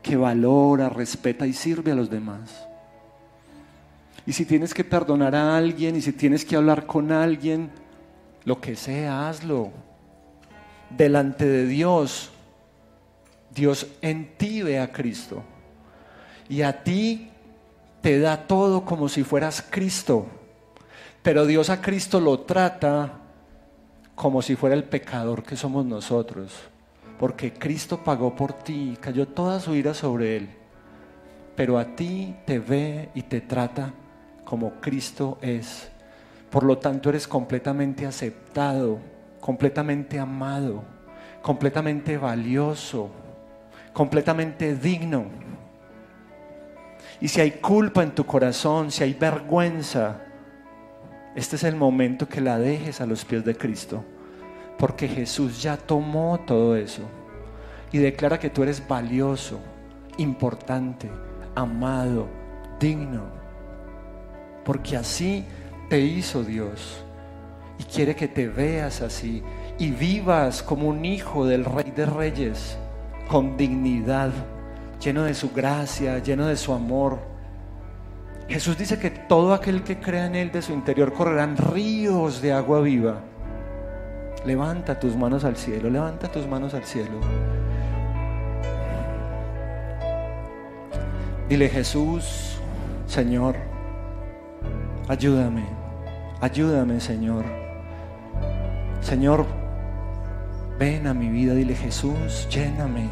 [0.00, 2.68] que valora, respeta y sirve a los demás.
[4.24, 7.70] Y si tienes que perdonar a alguien y si tienes que hablar con alguien,
[8.44, 9.72] lo que sea, hazlo.
[10.90, 12.30] Delante de Dios,
[13.52, 15.42] Dios en ti ve a Cristo.
[16.48, 17.31] Y a ti
[18.02, 20.26] te da todo como si fueras Cristo.
[21.22, 23.20] Pero Dios a Cristo lo trata
[24.14, 26.52] como si fuera el pecador que somos nosotros.
[27.18, 30.50] Porque Cristo pagó por ti, cayó toda su ira sobre él.
[31.54, 33.94] Pero a ti te ve y te trata
[34.44, 35.88] como Cristo es.
[36.50, 38.98] Por lo tanto eres completamente aceptado,
[39.40, 40.82] completamente amado,
[41.40, 43.10] completamente valioso,
[43.92, 45.26] completamente digno.
[47.22, 50.22] Y si hay culpa en tu corazón, si hay vergüenza,
[51.36, 54.04] este es el momento que la dejes a los pies de Cristo,
[54.76, 57.02] porque Jesús ya tomó todo eso
[57.92, 59.60] y declara que tú eres valioso,
[60.16, 61.08] importante,
[61.54, 62.26] amado,
[62.80, 63.22] digno,
[64.64, 65.44] porque así
[65.88, 67.04] te hizo Dios.
[67.78, 69.44] Y quiere que te veas así
[69.78, 72.76] y vivas como un hijo del Rey de Reyes,
[73.28, 74.32] con dignidad,
[75.02, 77.32] lleno de su gracia, lleno de su amor
[78.52, 82.52] Jesús dice que todo aquel que crea en Él de su interior correrán ríos de
[82.52, 83.20] agua viva.
[84.44, 87.18] Levanta tus manos al cielo, levanta tus manos al cielo.
[91.48, 92.58] Dile Jesús,
[93.06, 93.56] Señor,
[95.08, 95.64] ayúdame,
[96.40, 97.44] ayúdame Señor.
[99.00, 99.46] Señor,
[100.78, 103.08] ven a mi vida, dile Jesús, lléname,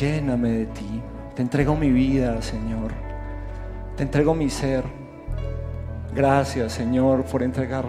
[0.00, 1.02] lléname de ti.
[1.34, 2.92] Te entrego mi vida, Señor.
[3.96, 4.84] Te entrego mi ser.
[6.14, 7.84] Gracias, Señor, por entregar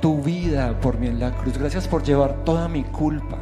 [0.00, 1.58] tu vida por mí en la cruz.
[1.58, 3.38] Gracias por llevar toda mi culpa,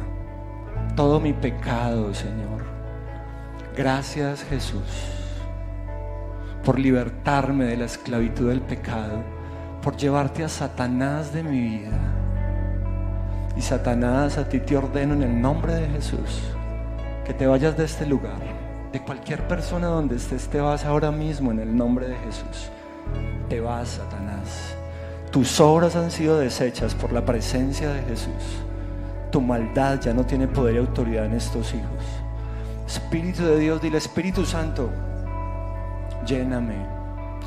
[0.95, 2.63] todo mi pecado, Señor.
[3.75, 5.07] Gracias, Jesús,
[6.63, 9.23] por libertarme de la esclavitud del pecado,
[9.81, 11.97] por llevarte a Satanás de mi vida.
[13.55, 16.53] Y Satanás, a ti te ordeno en el nombre de Jesús
[17.25, 18.63] que te vayas de este lugar
[18.93, 22.69] de cualquier persona donde estés, te vas ahora mismo en el nombre de Jesús.
[23.49, 24.75] Te vas, Satanás.
[25.31, 28.61] Tus obras han sido deshechas por la presencia de Jesús.
[29.31, 32.05] Tu maldad ya no tiene poder y autoridad en estos hijos.
[32.85, 34.91] Espíritu de Dios, dile Espíritu Santo,
[36.23, 36.75] lléname.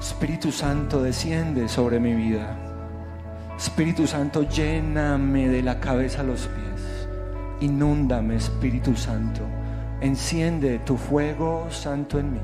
[0.00, 2.56] Espíritu Santo, desciende sobre mi vida.
[3.56, 7.08] Espíritu Santo, lléname de la cabeza a los pies.
[7.60, 9.42] Inúndame, Espíritu Santo.
[10.06, 12.40] Enciende tu fuego santo en mí.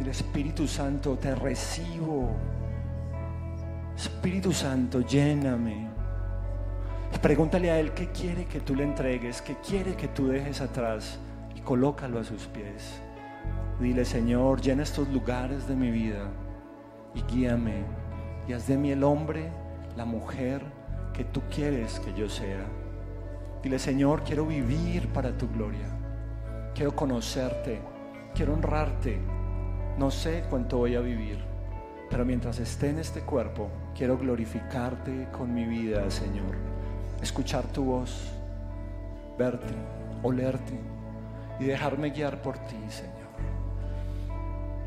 [0.00, 2.28] El Espíritu Santo, te recibo.
[3.96, 5.86] Espíritu Santo, lléname.
[7.22, 11.20] Pregúntale a Él qué quiere que tú le entregues, qué quiere que tú dejes atrás
[11.54, 13.00] y colócalo a sus pies.
[13.78, 16.32] Dile, Señor, llena estos lugares de mi vida
[17.14, 17.84] y guíame
[18.48, 19.52] y haz de mí el hombre,
[19.96, 20.64] la mujer
[21.14, 22.66] que tú quieres que yo sea.
[23.62, 25.99] Dile, Señor, quiero vivir para tu gloria.
[26.74, 27.80] Quiero conocerte,
[28.34, 29.18] quiero honrarte.
[29.98, 31.38] No sé cuánto voy a vivir,
[32.08, 36.56] pero mientras esté en este cuerpo, quiero glorificarte con mi vida, Señor.
[37.20, 38.32] Escuchar tu voz,
[39.38, 39.74] verte,
[40.22, 40.78] olerte
[41.58, 43.20] y dejarme guiar por ti, Señor.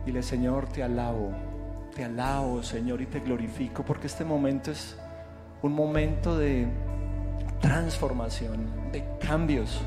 [0.05, 1.31] Dile, Señor, te alabo,
[1.95, 4.97] te alabo, Señor, y te glorifico, porque este momento es
[5.61, 6.67] un momento de
[7.61, 9.79] transformación, de cambios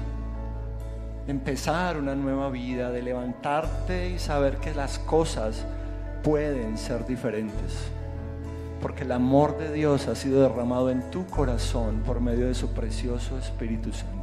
[1.26, 5.64] de empezar una nueva vida, de levantarte y saber que las cosas
[6.22, 7.88] pueden ser diferentes.
[8.80, 12.72] Porque el amor de Dios ha sido derramado en tu corazón por medio de su
[12.72, 14.15] precioso Espíritu Santo.